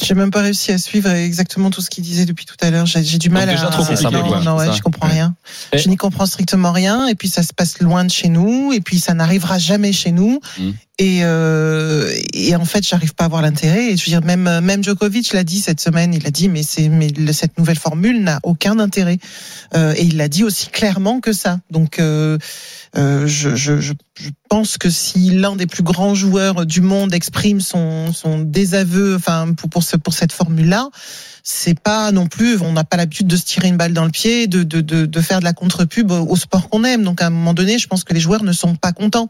[0.00, 2.86] J'ai même pas réussi à suivre exactement tout ce qu'il disait depuis tout à l'heure.
[2.86, 3.70] J'ai du mal déjà à.
[3.70, 5.34] trop compliqué, non, non, ouais, je comprends rien.
[5.74, 7.08] Je n'y comprends strictement rien.
[7.08, 8.72] Et puis ça se passe loin de chez nous.
[8.72, 10.40] Et puis ça n'arrivera jamais chez nous.
[10.58, 10.70] Mm.
[10.98, 13.92] Et, euh, et en fait, j'arrive pas à voir l'intérêt.
[13.92, 16.14] Et je veux dire, même même Djokovic l'a dit cette semaine.
[16.14, 19.18] Il a dit, mais c'est mais cette nouvelle formule n'a aucun intérêt.
[19.74, 21.60] Euh, et il l'a dit aussi clairement que ça.
[21.70, 22.38] Donc euh,
[22.96, 27.14] euh, je, je, je, je pense que si l'un des plus grands joueurs du monde
[27.14, 30.90] exprime son, son désaveu, enfin pour pour, ce, pour cette formule-là,
[31.44, 34.10] c'est pas non plus, on n'a pas l'habitude de se tirer une balle dans le
[34.10, 37.02] pied, de, de, de, de faire de la contre-pub au sport qu'on aime.
[37.02, 39.28] Donc à un moment donné, je pense que les joueurs ne sont pas contents.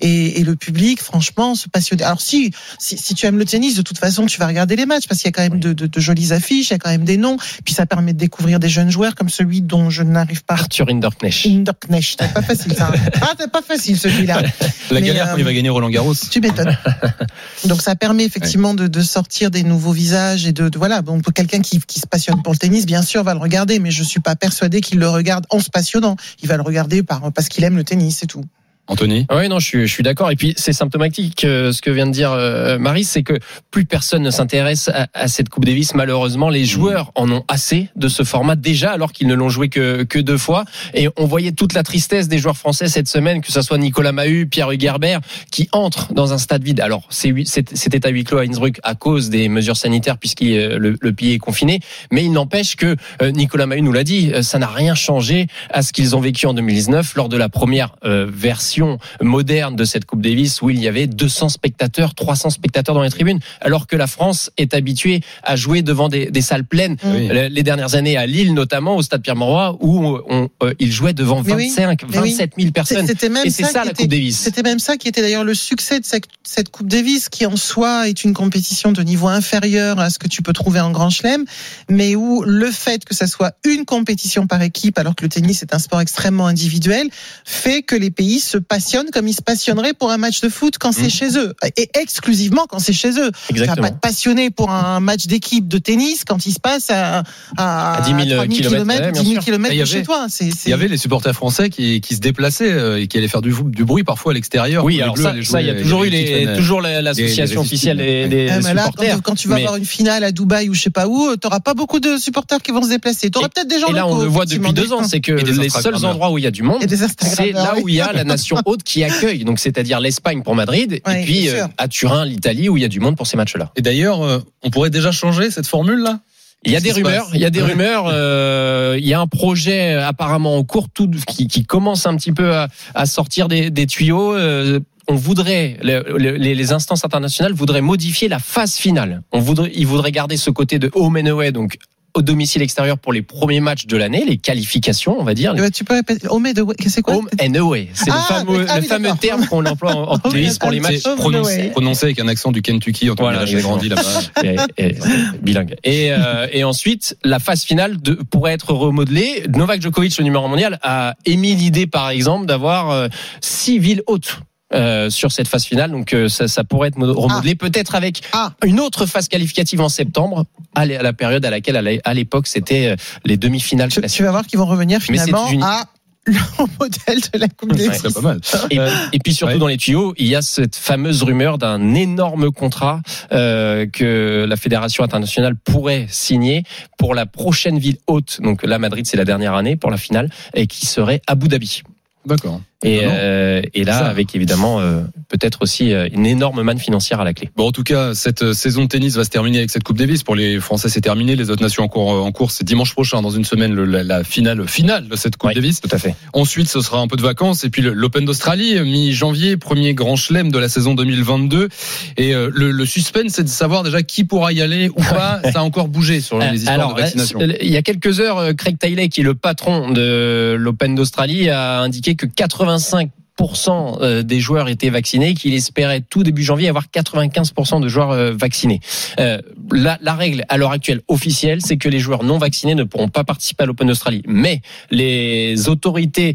[0.00, 2.02] Et, et le public, franchement, se passionne.
[2.02, 4.86] Alors si, si, si tu aimes le tennis, de toute façon, tu vas regarder les
[4.86, 6.78] matchs parce qu'il y a quand même de, de, de jolies affiches, il y a
[6.78, 7.36] quand même des noms.
[7.64, 10.54] Puis ça permet de découvrir des jeunes joueurs comme celui dont je n'arrive pas.
[10.54, 11.46] Arthur Hinderknecht.
[11.46, 12.90] Hinderknecht, c'est pas facile ça.
[13.20, 14.42] Ah, c'est pas facile celui-là.
[14.90, 16.14] La Mais, galère euh, quand il va gagner Roland Garros.
[16.30, 16.76] Tu m'étonnes.
[17.66, 21.02] Donc ça permet effectivement de, de sortir des nouveaux visages et de, de- voilà.
[21.02, 23.90] Pour quelqu'un qui, qui se passionne pour le tennis, bien sûr, va le regarder, mais
[23.90, 26.16] je suis pas persuadé qu'il le regarde en se passionnant.
[26.42, 28.44] Il va le regarder par parce qu'il aime le tennis, c'est tout.
[28.88, 29.26] Anthony?
[29.30, 30.30] Oui, non, je suis, je suis d'accord.
[30.30, 33.38] Et puis, c'est symptomatique euh, ce que vient de dire euh, Marie, c'est que
[33.70, 35.94] plus personne ne s'intéresse à, à cette Coupe Davis.
[35.94, 39.68] Malheureusement, les joueurs en ont assez de ce format déjà, alors qu'ils ne l'ont joué
[39.68, 40.64] que, que deux fois.
[40.94, 44.12] Et on voyait toute la tristesse des joueurs français cette semaine, que ce soit Nicolas
[44.12, 45.20] Mahut, Pierre Hugerbert,
[45.50, 46.80] qui entrent dans un stade vide.
[46.80, 51.12] Alors, c'était à huis clos à Innsbruck à cause des mesures sanitaires, puisque le, le
[51.12, 51.80] pays est confiné.
[52.10, 55.46] Mais il n'empêche que euh, Nicolas Mahut nous l'a dit, euh, ça n'a rien changé
[55.70, 58.28] à ce qu'ils ont vécu en 2019 lors de la première euh,
[58.72, 63.02] version moderne de cette Coupe Davis où il y avait 200 spectateurs, 300 spectateurs dans
[63.02, 66.96] les tribunes, alors que la France est habituée à jouer devant des, des salles pleines.
[67.04, 67.28] Oui.
[67.28, 71.12] Le- Les dernières années à Lille notamment, au Stade Pierre-Mauroy, où on, euh, il jouait
[71.12, 72.30] devant Mais oui, 25, mais oui.
[72.30, 73.06] 27 000 personnes.
[73.30, 74.38] Même Et c'est ça, qui la était- Coupe Davis.
[74.38, 77.56] C'était même ça qui était d'ailleurs le succès de cette, cette Coupe Davis, qui en
[77.56, 81.10] soi est une compétition de niveau inférieur à ce que tu peux trouver en Grand
[81.10, 81.44] Chelem,
[81.90, 85.62] mais où le fait que ça soit une compétition par équipe, alors que le tennis
[85.62, 87.08] est un sport extrêmement individuel,
[87.44, 90.78] fait que les pays se passionnent comme ils se passionneraient pour un match de foot
[90.78, 93.30] quand c'est chez eux, et exclusivement quand c'est chez eux.
[93.48, 93.88] Tu vas Exactement.
[93.88, 97.22] pas te passionner pour un match d'équipe de tennis quand il se passe à,
[97.56, 99.44] à, À 10 000 3000 kilomètres, ouais, bien 10 000 sûr.
[99.44, 100.26] kilomètres Et il y de chez avait- toi.
[100.40, 103.42] Il y avait les supporters français qui, qui se déplaçaient euh, et qui allaient faire
[103.42, 104.84] du, du bruit parfois à l'extérieur.
[104.84, 108.48] Oui, alors Bleus ça, il y a toujours eu les toujours l'association officielle des, des
[108.50, 109.14] Ah, mais là, supporters.
[109.16, 111.32] quand, quand tu vas Mais- avoir une finale à Dubaï ou je sais pas où,
[111.36, 113.30] tu n'auras pas beaucoup de supporters qui vont se déplacer.
[113.30, 115.32] Tu auras peut-être des gens Et là, on le voit depuis deux ans, c'est que
[115.32, 116.82] les seuls endroits où il y a du monde,
[117.20, 119.44] c'est là où il y a la nation haute qui accueille.
[119.44, 122.86] Donc, c'est-à-dire l'Espagne pour Madrid, Ouais, et puis euh, à Turin, l'Italie, où il y
[122.86, 123.70] a du monde pour ces matchs-là.
[123.76, 126.20] Et d'ailleurs, euh, on pourrait déjà changer cette formule-là?
[126.64, 128.04] Il y a des rumeurs, il y a des rumeurs.
[128.06, 132.14] euh, il y a un projet euh, apparemment en cours tout, qui, qui commence un
[132.16, 134.32] petit peu à, à sortir des, des tuyaux.
[134.34, 134.78] euh,
[135.08, 139.22] on voudrait, le- le- les, les instances internationales voudraient modifier la phase finale.
[139.32, 141.76] On voudrait, ils voudraient garder ce côté de home and away, donc
[142.14, 145.54] au domicile extérieur pour les premiers matchs de l'année, les qualifications, on va dire.
[145.56, 146.28] Eh ben, Tu peux répéter.
[146.28, 148.88] Home and away, c'est quoi Home and away, c'est Ah, le fameux, ah le oui,
[148.88, 151.06] fameux terme qu'on emploie en, en tennis pour les ah, matchs.
[151.06, 153.10] and prononcé, avec un accent du Kentucky.
[153.10, 154.02] Anthony Voilà, Voilà, j'ai grandi là-bas.
[154.44, 154.94] et, et-
[155.42, 155.76] bilingue.
[155.84, 159.44] Et, euh, et ensuite, la phase finale de, pourrait être remodelée.
[159.54, 163.08] Novak Djokovic, le numéro mondial, a émis l'idée, par exemple, d'avoir euh,
[163.40, 164.40] six villes hautes.
[164.74, 168.22] Euh, sur cette phase finale, donc euh, ça, ça pourrait être mo- remodelé, peut-être avec
[168.32, 168.52] Ah.
[168.64, 170.44] une autre phase qualificative en septembre,
[170.74, 174.30] à la à la période à laquelle à l'époque c'était euh, les demi-finales Tu, vas
[174.30, 175.84] voir qu'ils vont revenir finalement une- à
[176.26, 176.34] le
[176.78, 177.94] modèle de la Coupe des Ouais.
[178.00, 178.40] C'est pas mal.
[178.70, 178.78] Et,
[179.12, 179.58] et puis surtout Ouais.
[179.58, 183.00] dans les tuyaux, il y a cette fameuse rumeur d'un énorme contrat
[183.32, 186.62] euh, que la fédération internationale pourrait signer
[186.96, 188.38] pour la prochaine ville haute.
[188.40, 191.82] Donc là, Madrid, c'est la dernière année pour la finale, et qui serait Abu Dhabi.
[192.26, 192.60] D'accord.
[192.84, 197.24] Et, euh, et là, avec évidemment euh, peut-être aussi euh, une énorme manne financière à
[197.24, 197.48] la clé.
[197.56, 200.24] Bon, en tout cas, cette saison de tennis va se terminer avec cette Coupe Davis.
[200.24, 201.36] Pour les Français, c'est terminé.
[201.36, 204.02] Les autres nations en cours, en cours, c'est dimanche prochain, dans une semaine, le- la,
[204.02, 205.80] la finale finale de cette Coupe Ouais, Davis.
[205.80, 206.16] Tout à fait.
[206.32, 210.50] Ensuite, ce sera un peu de vacances et puis l'Open d'Australie, mi-janvier, premier grand chelem
[210.50, 211.68] de la saison 2022.
[212.16, 215.40] Et le, le suspense, c'est de savoir déjà qui pourra y aller ou pas.
[215.52, 217.38] Ça a encore bougé sur les histoires Alors, de vaccination.
[217.40, 221.78] il y a quelques heures, Craig Taylor, qui est le patron de l'Open d'Australie, a
[221.80, 223.10] indiqué que 85
[223.40, 228.32] euh, des joueurs étaient vaccinés, qu'il espérait tout début janvier avoir 95% de joueurs euh,
[228.32, 228.80] vaccinés.
[229.18, 229.38] Euh,
[229.72, 233.24] la, règle à l'heure actuelle officielle, c'est que les joueurs non vaccinés ne pourront pas
[233.24, 234.22] participer à l'Open d'Australie.
[234.26, 234.60] Mais
[234.90, 236.34] les autorités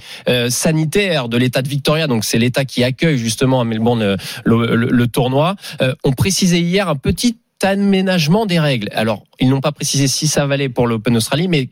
[0.49, 5.55] sanitaires de l'État de Victoria, donc c'est l'État qui accueille justement à Melbourne le, tournoi,
[6.03, 8.89] ont précisé hier un petit aménagement des règles.
[8.93, 11.69] Alors, ils n'ont pas précisé si ça valait pour l'Open Australie, mais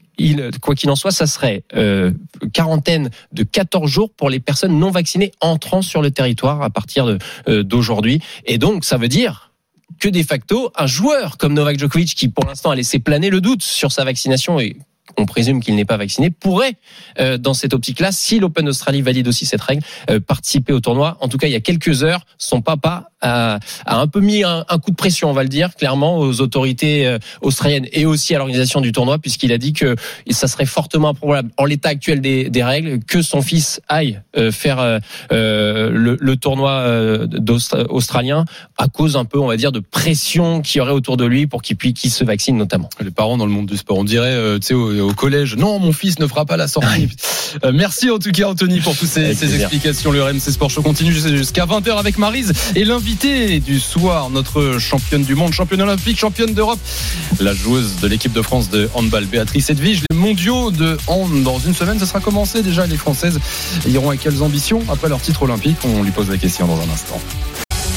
[0.62, 2.12] quoi qu'il en soit, ça serait euh,
[2.54, 7.18] quarantaine de 14 jours pour les personnes non vaccinées entrant sur le territoire à partir
[7.48, 8.22] euh, d'aujourd'hui.
[8.46, 9.52] Et donc, ça veut dire
[10.00, 13.42] que de facto, un joueur comme Novak Djokovic, qui pour l'instant a laissé planer le
[13.42, 14.60] doute sur sa vaccination
[15.18, 16.76] on présume qu'il n'est pas vacciné, pourrait,
[17.20, 21.18] euh, dans cette optique-là, si l'Open Australie valide aussi cette règle, euh, participer au tournoi.
[21.22, 24.43] En tout cas, il y a quelques heures, son papa a, a un peu mis
[24.43, 28.36] un, coup de pression, on va le dire, clairement, aux autorités euh, australiennes et aussi
[28.36, 29.95] à l'organisation du tournoi, puisqu'il a dit que
[30.30, 34.51] ça serait fortement improbable, en l'état actuel des, des règles, que son fils aille euh,
[34.51, 36.86] faire euh, le, le tournoi
[37.89, 38.45] australien
[38.78, 41.47] à cause un peu, on va dire, de pression qu'il y aurait autour de lui
[41.47, 42.89] pour qu'il puisse se vaccine notamment.
[42.99, 44.74] Les parents dans le monde du sport, on dirait, tu sais,
[45.06, 47.10] au, collège, non, mon fils ne fera pas la sortie.
[47.64, 50.12] Euh, merci en tout cas, Anthony, pour toutes ces, explications.
[50.12, 55.24] Le RMC Sport Show continue jusqu'à 20h avec Marise et l'invité du soir, notre championne
[55.24, 56.80] du monde, championne olympique, championne d'Europe,
[57.39, 60.01] la joueuse de l'équipe de France de handball, Béatrice Edwige.
[60.10, 62.86] Les mondiaux de hand dans une semaine, ça sera commencé déjà.
[62.86, 63.39] Les Françaises
[63.88, 64.82] iront avec quelles ambitions?
[64.89, 67.20] Après leur titre olympique On lui pose la question dans un instant.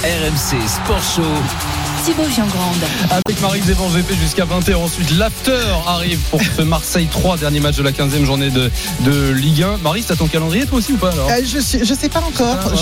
[0.04, 1.87] RMC Sport Show.
[2.04, 2.76] Thibaut Giangrande.
[3.10, 4.74] Avec Marie Zévan GP jusqu'à 20h.
[4.76, 8.70] Ensuite, l'after arrive pour ce Marseille 3, dernier match de la 15e journée de,
[9.00, 9.78] de Ligue 1.
[9.78, 12.20] Marie, t'as ton calendrier toi aussi ou pas alors Euh, je suis, je sais pas
[12.20, 12.56] encore.
[12.62, 12.74] Ah, ouais.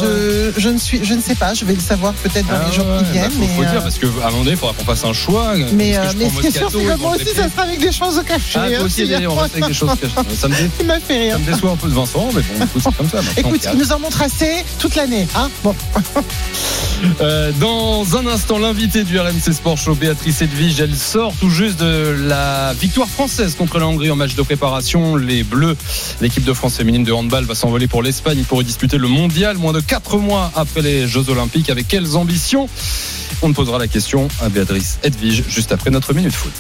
[0.55, 1.55] je, je ne suis, je ne sais pas.
[1.55, 3.31] Je vais le savoir peut-être dans Ah les jours ouais, qui bah, viennent.
[3.31, 5.05] faut, mais, faut le euh, dire parce qu'à un moment donné, il faudra qu'on fasse
[5.05, 5.55] un choix.
[5.73, 7.93] mais, euh, mais ce qui est sûr, c'est que moi aussi, ça sera avec des
[7.93, 8.43] choses cachées.
[8.57, 10.37] Ah, toi hein, aussi, d'ailleurs, on reste avec des choses cachées.
[10.37, 11.39] Ça me, dé- Il m'a fait ça rire.
[11.39, 13.19] me déçoit un peu de Vincent, mais bon, écoute, c'est comme ça.
[13.37, 15.27] Écoute, il nous en montre assez toute l'année.
[15.35, 15.75] Hein bon.
[17.21, 21.81] Euh, dans un instant, l'invité du RMC Sport Show, Béatrice Edwige, elle sort tout juste
[21.81, 25.17] de la victoire française contre la Hongrie en match de préparation.
[25.17, 25.77] Les Bleus,
[26.21, 29.57] l'équipe de France féminine de handball va s'envoler pour l'Espagne pour y disputer le mondial
[29.57, 31.71] moins de 4 mois après les Jeux Olympiques.
[31.71, 32.69] Avec quelles ambitions?
[33.43, 36.53] On ne posera la question à Béatrice Edwige juste après notre minute foot.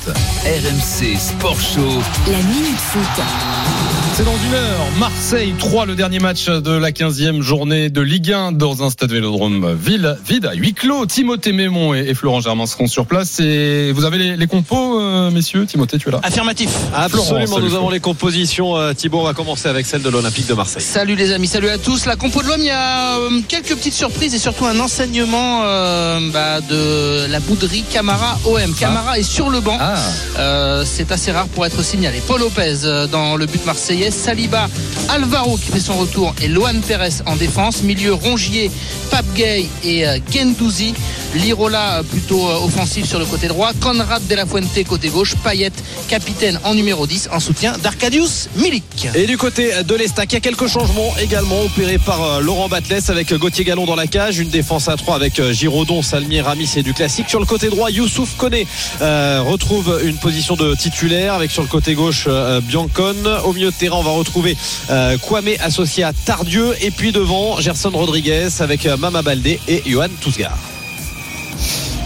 [0.44, 2.02] RMC Sport Show.
[2.30, 3.75] La minute foot.
[4.16, 4.86] C'est dans une heure.
[4.98, 9.12] Marseille 3, le dernier match de la 15e journée de Ligue 1 dans un stade
[9.12, 11.04] vélodrome ville, vide à huis clos.
[11.04, 13.40] Timothée Mémon et, et Florent Germain seront sur place.
[13.40, 15.66] Et vous avez les, les compos, euh, messieurs?
[15.66, 16.70] Timothée, tu es là Affirmatif.
[16.94, 18.74] Absolument, Florent, nous avons les compositions.
[18.78, 20.80] euh, Thibaut, on va commencer avec celle de l'Olympique de Marseille.
[20.82, 22.06] Salut les amis, salut à tous.
[22.06, 25.60] La compo de l'homme, il y a euh, quelques petites surprises et surtout un enseignement
[25.64, 28.72] euh, bah, de la bouderie Camara OM.
[28.80, 29.76] Camara est sur le banc.
[29.78, 29.96] Ah,
[30.38, 32.22] Euh, c'est assez rare pour être signalé.
[32.26, 32.76] Paul Lopez
[33.12, 34.68] dans le but marseillais, Saliba,
[35.08, 37.82] Alvaro qui fait son retour et Loan Perez en défense.
[37.82, 38.70] Milieu Rongier,
[39.10, 40.94] Pape et euh, Gendouzi.
[41.34, 43.72] Lirola euh, plutôt euh, offensif sur le côté droit.
[43.80, 45.34] Conrad de la Fuente côté gauche.
[45.44, 45.72] Payet
[46.08, 49.08] capitaine en numéro 10 en soutien d'Arcadius Milik.
[49.14, 53.02] Et du côté de l'Estac, il y a quelques changements également opérés par Laurent Batles
[53.08, 56.82] avec Gauthier Gallon dans la cage, une défense à 3 avec Giraudon, Salmier, Ramis et
[56.82, 57.28] du classique.
[57.28, 58.66] Sur le côté droit, Youssouf Koné
[59.02, 62.28] euh, retrouve une position de titulaire avec sur le côté gauche
[62.62, 63.14] Biancon.
[63.44, 64.56] Au milieu de terrain, on va retrouver
[64.90, 69.82] euh, Kwame associé à Tardieu et puis devant Gerson Rodriguez avec euh, Mama Baldé et
[69.86, 70.75] Johan Tousgar.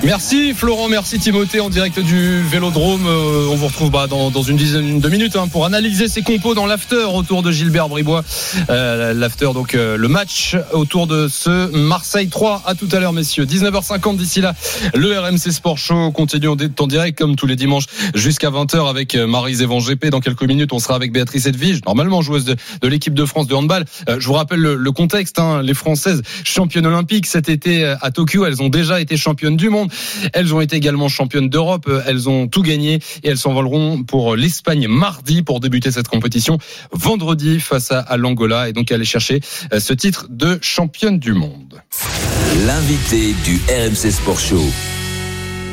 [0.03, 3.07] Merci Florent, merci Timothée en direct du Vélodrome.
[3.07, 6.23] Euh, on vous retrouve bah, dans, dans une dizaine de minutes hein, pour analyser ces
[6.23, 8.25] compos dans l'after autour de Gilbert Bribois.
[8.71, 12.63] Euh, l'after donc euh, le match autour de ce Marseille 3.
[12.65, 13.45] À tout à l'heure messieurs.
[13.45, 14.55] 19h50 d'ici là.
[14.95, 17.85] Le RMC Sport Show continue en direct comme tous les dimanches
[18.15, 20.07] jusqu'à 20h avec euh, Marie Zévan GP.
[20.07, 23.49] Dans quelques minutes on sera avec Béatrice Edwige, normalement joueuse de, de l'équipe de France
[23.49, 23.85] de handball.
[24.09, 25.39] Euh, je vous rappelle le, le contexte.
[25.39, 29.59] Hein, les Françaises championnes olympiques cet été euh, à Tokyo, elles ont déjà été championnes
[29.59, 29.90] du monde.
[30.33, 31.91] Elles ont été également championnes d'Europe.
[32.07, 36.59] Elles ont tout gagné et elles s'envoleront pour l'Espagne mardi pour débuter cette compétition
[36.93, 39.41] vendredi face à, à l'Angola et donc aller chercher
[39.73, 41.83] euh, ce titre de championne du monde.
[42.67, 44.63] L'invité du RMC Sport Show.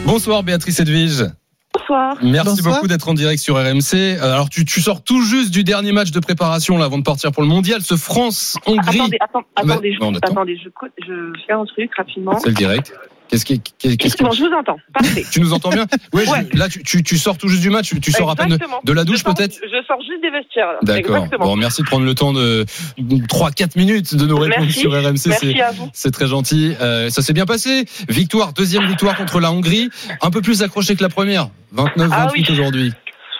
[0.05, 1.25] Bonsoir Béatrice Edwige.
[1.73, 2.17] Bonsoir.
[2.21, 2.75] Merci Bonsoir.
[2.75, 3.93] beaucoup d'être en direct sur RMC.
[3.93, 7.03] Euh, Alors tu, tu sors tout juste du dernier match de préparation là avant de
[7.03, 8.99] partir pour le mondial, ce France-Hongrie.
[8.99, 12.39] Attendez, attends, Bah, attendez, je, non, attendez je fais un truc rapidement.
[12.39, 12.93] C'est le direct.
[13.29, 14.77] Qu'est-ce qui, qu'est- qu'est-ce bon, je vous entends.
[14.93, 15.23] Parfait.
[15.31, 16.25] tu nous entends bien Ouais.
[16.53, 18.79] là tu, tu, tu sors tout juste du match, tu sors à peine de, Exactement.
[18.83, 19.59] de la douche peut-être.
[19.63, 20.67] Je sors juste des vestiaires.
[20.81, 21.15] D'accord.
[21.17, 21.45] Exactement.
[21.45, 22.65] Bon, merci de prendre le temps de
[22.99, 24.79] 3-4 minutes de nous répondre Merci.
[24.79, 25.03] sur RMC.
[25.27, 25.89] Merci c'est- à vous.
[25.93, 26.73] C'est très gentil.
[26.81, 27.85] Euh, ça s'est bien passé.
[28.09, 29.89] Victoire, deuxième victoire contre la Hongrie.
[30.21, 31.49] Un peu plus accroché que la première.
[31.75, 32.45] 29-28 Ah oui.
[32.49, 32.93] aujourd'hui.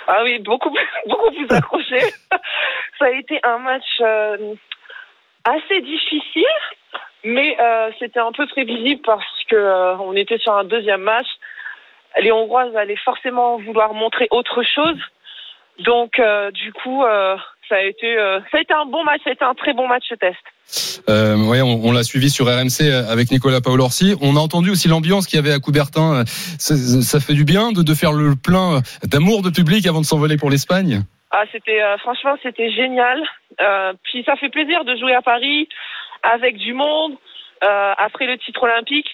[0.08, 2.00] Ah oui, beaucoup, plus- beaucoup plus accroché.
[3.00, 4.54] Ça a été un match euh,
[5.46, 6.44] assez difficile,
[7.24, 11.28] mais euh, c'était un peu prévisible parce que euh, on était sur un deuxième match.
[12.20, 14.98] Les Hongroises allaient forcément vouloir montrer autre chose.
[15.80, 17.36] Donc, euh, du coup, euh,
[17.70, 19.74] ça a été, euh, ça a été un bon match, ça a été un très
[19.74, 20.38] bon match ce test.
[21.08, 24.16] Euh, ouais, on, on l'a suivi sur RMC avec Nicolas Paolorsi.
[24.22, 26.24] On a entendu aussi l'ambiance qu'il y avait à Coubertin.
[26.26, 30.06] Ça, ça fait du bien de, de faire le plein d'amour de public avant de
[30.06, 31.04] s'envoler pour l'Espagne.
[31.32, 33.22] Ah, c'était euh, franchement, c'était génial.
[33.62, 35.68] Euh, puis ça fait plaisir de jouer à Paris
[36.34, 37.14] avec du monde
[37.64, 39.08] euh, après le titre olympique.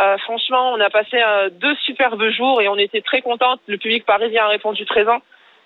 [0.00, 3.60] Euh, franchement, on a passé euh, deux superbes jours et on était très contentes.
[3.66, 5.18] Le public parisien a répondu présent.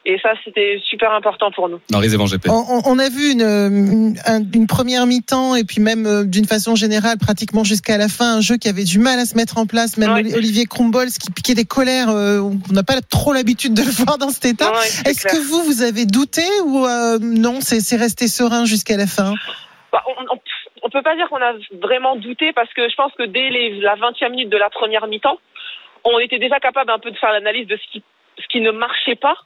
[0.06, 1.80] Et ça, c'était super important pour nous.
[2.26, 2.48] GP.
[2.50, 6.74] On, a vu une, une, un- une première mi-temps et puis même euh, d'une façon
[6.74, 9.64] générale, pratiquement jusqu'à la fin, un jeu qui avait du mal à se mettre en
[9.64, 9.96] place.
[9.96, 13.80] Même Oli- Olivier Krumbols qui piquait des colères, euh, on n'a pas trop l'habitude de
[13.82, 14.70] le voir dans cet état.
[14.72, 18.98] Ouais, Est-ce que vous, vous avez douté ou euh, non, c'est c'est resté serein jusqu'à
[18.98, 19.32] la fin?
[19.90, 20.38] Bah, on, on,
[20.84, 23.80] on peut pas dire qu'on a vraiment douté parce que je pense que dès les,
[23.80, 25.38] la 20e minute de la première mi-temps,
[26.04, 28.02] on était déjà capable un peu de faire l'analyse de ce qui,
[28.38, 29.36] ce qui ne marchait pas.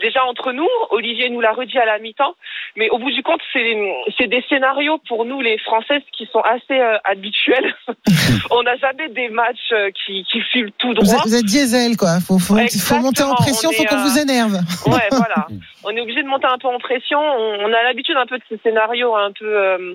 [0.00, 2.34] Déjà entre nous, Olivier nous l'a redit à la mi-temps,
[2.74, 6.80] mais au bout du compte, c'est des scénarios pour nous les Françaises qui sont assez
[6.80, 7.72] euh, habituels.
[8.50, 11.14] on n'a jamais des matchs euh, qui, qui filent tout vous droit.
[11.14, 12.18] êtes, vous êtes diesel, quoi.
[12.18, 14.54] Faut, faut, faut monter en pression, on faut qu'on euh, vous énerve.
[14.86, 15.46] Ouais, voilà.
[15.84, 17.18] On est obligé de monter un peu en pression.
[17.18, 19.94] On, on a l'habitude un peu de ces scénarios un peu, euh,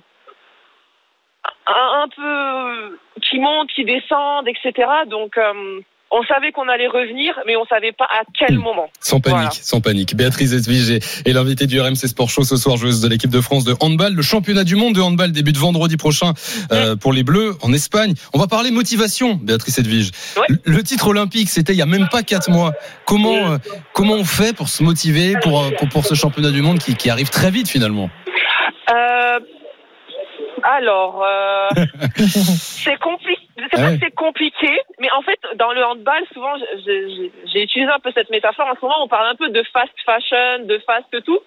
[1.67, 4.87] un, un peu qui montent, qui descendent, etc.
[5.09, 5.79] Donc euh,
[6.11, 8.89] on savait qu'on allait revenir, mais on savait pas à quel moment.
[9.01, 9.49] Sans panique, Voilà.
[9.51, 10.15] sans panique.
[10.15, 13.65] Béatrice Esvige est, l'invitée du RMC Sport Show ce soir, joueuse de l'équipe de France
[13.65, 14.13] de handball.
[14.13, 16.33] Le championnat du monde de handball débute vendredi prochain
[16.71, 18.13] euh, pour les Bleus en Espagne.
[18.33, 20.11] On va parler motivation, Béatrice Edvige.
[20.47, 22.71] Le- Le titre olympique, c'était il y a même pas quatre mois.
[23.05, 23.57] Comment euh,
[23.93, 26.95] comment on fait pour se motiver pour euh, pour, pour ce championnat du monde qui,
[26.95, 28.09] qui arrive très vite finalement?
[28.91, 29.39] Euh,
[30.66, 31.70] alors, euh,
[32.18, 33.41] c'est compliqué.
[33.55, 33.97] C'est pas Ouais.
[34.01, 36.55] c'est compliqué, mais en fait, dans le handball, souvent,
[36.86, 38.68] j'ai utilisé un peu cette métaphore.
[38.68, 41.39] En ce moment, on parle un peu de fast fashion, de fast tout.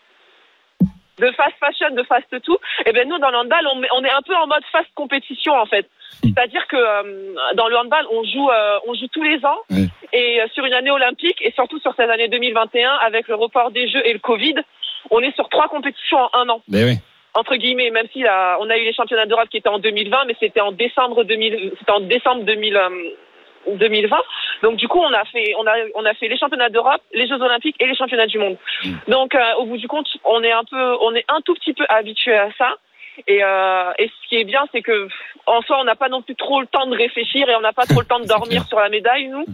[1.18, 2.58] De fast fashion, de fast tout.
[2.86, 5.66] Et ben nous, dans le handball, on, est un peu en mode fast compétition, en
[5.66, 5.86] fait.
[6.22, 9.58] C'est-à-dire que euh, dans le handball, on joue, euh, on joue tous les ans
[10.12, 13.70] et euh, sur une année olympique et surtout sur cette année 2021 avec le report
[13.72, 14.54] des Jeux et le Covid,
[15.10, 16.98] on est sur trois compétitions en un an Mais oui.
[17.34, 20.24] Entre guillemets, même si là, on a eu les championnats d'Europe qui étaient en 2020,
[20.26, 22.88] mais c'était en décembre 2000, c'était en décembre 2000, euh,
[23.76, 24.16] 2020.
[24.62, 27.26] Donc du coup, on a fait, on a, on a fait les championnats d'Europe, les
[27.26, 28.56] Jeux Olympiques et les championnats du monde.
[29.08, 31.74] Donc euh, au bout du compte, on est un peu, on est un tout petit
[31.74, 32.76] peu habitué à ça.
[33.26, 35.08] Et, euh, et ce qui est bien, c'est que
[35.46, 37.72] en soi, on n'a pas non plus trop le temps de réfléchir et on n'a
[37.72, 39.44] pas trop le temps de dormir sur la médaille, nous,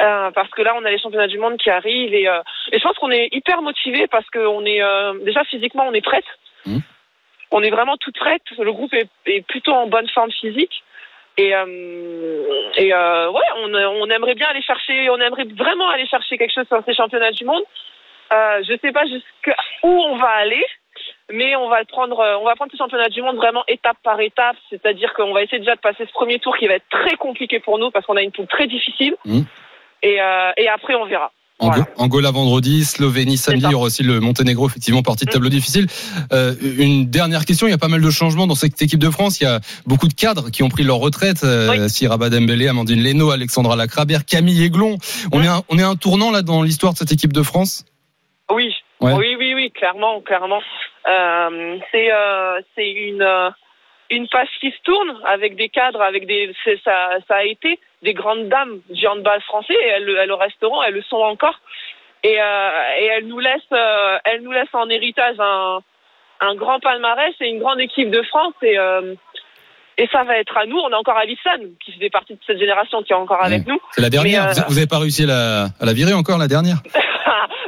[0.00, 2.40] Euh, parce que là, on a les championnats du monde qui arrivent et, euh,
[2.72, 6.04] et je pense qu'on est hyper motivé parce qu'on est euh, déjà physiquement, on est
[6.04, 6.24] prête.
[7.52, 8.42] On est vraiment toute prête.
[8.58, 10.82] Le groupe est, est plutôt en bonne forme physique.
[11.38, 16.06] Et, euh, et euh, ouais, on, on aimerait bien aller chercher, on aimerait vraiment aller
[16.06, 17.62] chercher quelque chose sur ces championnats du monde.
[18.32, 20.64] Euh, je sais pas jusqu'à où on va aller,
[21.30, 23.96] mais on va le prendre, euh, on va prendre ce championnat du monde vraiment étape
[24.02, 24.56] par étape.
[24.68, 27.60] C'est-à-dire qu'on va essayer déjà de passer ce premier tour qui va être très compliqué
[27.60, 29.16] pour nous parce qu'on a une poule très difficile.
[30.02, 31.30] Et, euh, et après, on verra.
[31.62, 35.48] Ango- Angola vendredi, Slovénie samedi, il y aura aussi le Monténégro, effectivement, partie de tableau
[35.48, 35.86] difficile.
[36.32, 39.10] Euh, une dernière question, il y a pas mal de changements dans cette équipe de
[39.10, 39.40] France.
[39.40, 41.42] Il y a beaucoup de cadres qui ont pris leur retraite.
[41.44, 41.88] Euh,
[42.30, 44.98] Dembélé, Amandine Leno, Alexandra Lacrabert, Camille Aiglon.
[45.32, 47.84] On, est un, on est un tournant là dans l'histoire de cette équipe de France?
[48.50, 49.12] Oui, Ouais.
[49.14, 50.60] oui, oui, oui, clairement, clairement.
[51.08, 53.50] Euh, c'est euh, c'est une euh,
[54.16, 56.54] une page qui se tourne avec des cadres, avec des
[56.84, 60.34] ça ça a été des grandes dames du handball français et elles, le- elles le
[60.34, 61.58] resteront, elles le sont encore
[62.24, 65.80] et euh, et elles nous laissent euh, elles nous laissent en héritage un
[66.40, 69.14] un grand palmarès et une grande équipe de France et euh,
[69.98, 70.78] et ça va être à nous.
[70.78, 73.78] On a encore Alison qui fait partie de cette génération qui est encore avec nous.
[73.90, 74.48] C'est la dernière.
[74.48, 76.78] Euh, Vous- n'avez pas réussi à la, à la virer encore, la dernière?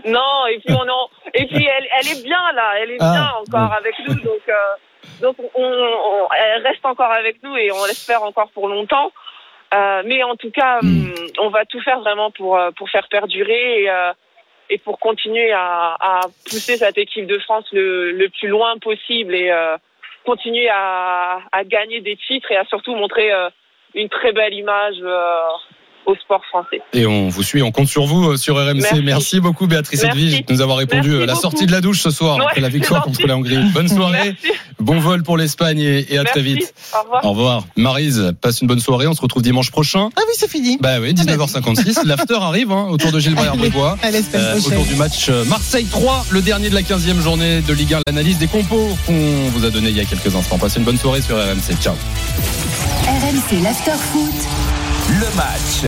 [0.07, 3.13] Non, et puis on en, et puis elle, elle est bien là, elle est Ah,
[3.13, 4.53] bien encore avec nous, donc euh,
[5.21, 9.13] donc on, on- elle reste encore avec nous et on l'espère encore pour longtemps.
[9.73, 13.09] Euh, mais en tout cas, hum, on va tout faire vraiment pour euh, pour faire
[13.09, 14.13] perdurer et, euh,
[14.71, 19.35] et pour continuer à, à pousser cette équipe de France le, le plus loin possible
[19.35, 19.77] et euh,
[20.25, 23.49] continuer à, à gagner des titres et à surtout montrer euh,
[23.95, 25.41] une très belle image euh,
[26.07, 26.81] au sport français.
[26.93, 28.75] Et on vous suit, on compte sur vous euh, sur RMC.
[28.75, 29.41] Merci, Merci.
[29.41, 30.19] beaucoup Béatrice Merci.
[30.19, 31.43] Edwige de nous avoir répondu Merci à la beaucoup.
[31.43, 33.59] sortie de la douche ce soir Ouais, après la victoire contre la Hongrie.
[33.73, 34.37] Bonne soirée,
[34.81, 36.75] bon vol pour l'Espagne et, à très vite.
[36.95, 37.25] Au revoir.
[37.25, 37.65] Au revoir.
[37.77, 39.07] Marise, passe une bonne soirée.
[39.07, 40.09] On se retrouve dimanche prochain.
[40.17, 40.79] Ah oui, c'est fini.
[40.81, 42.05] Bah oui, 19h56.
[42.07, 44.73] L'after arrive hein, autour de Gilles semaine prochaine.
[44.73, 48.01] autour du match euh, Marseille 3, le dernier de la 15e journée de Ligue 1.
[48.07, 50.59] L'analyse des compos qu'on vous a donné il y a quelques instants.
[50.59, 51.81] Passez une bonne soirée sur RMC.
[51.81, 51.95] Ciao.
[53.07, 54.35] RMC l'after foot.
[55.09, 55.83] Le match.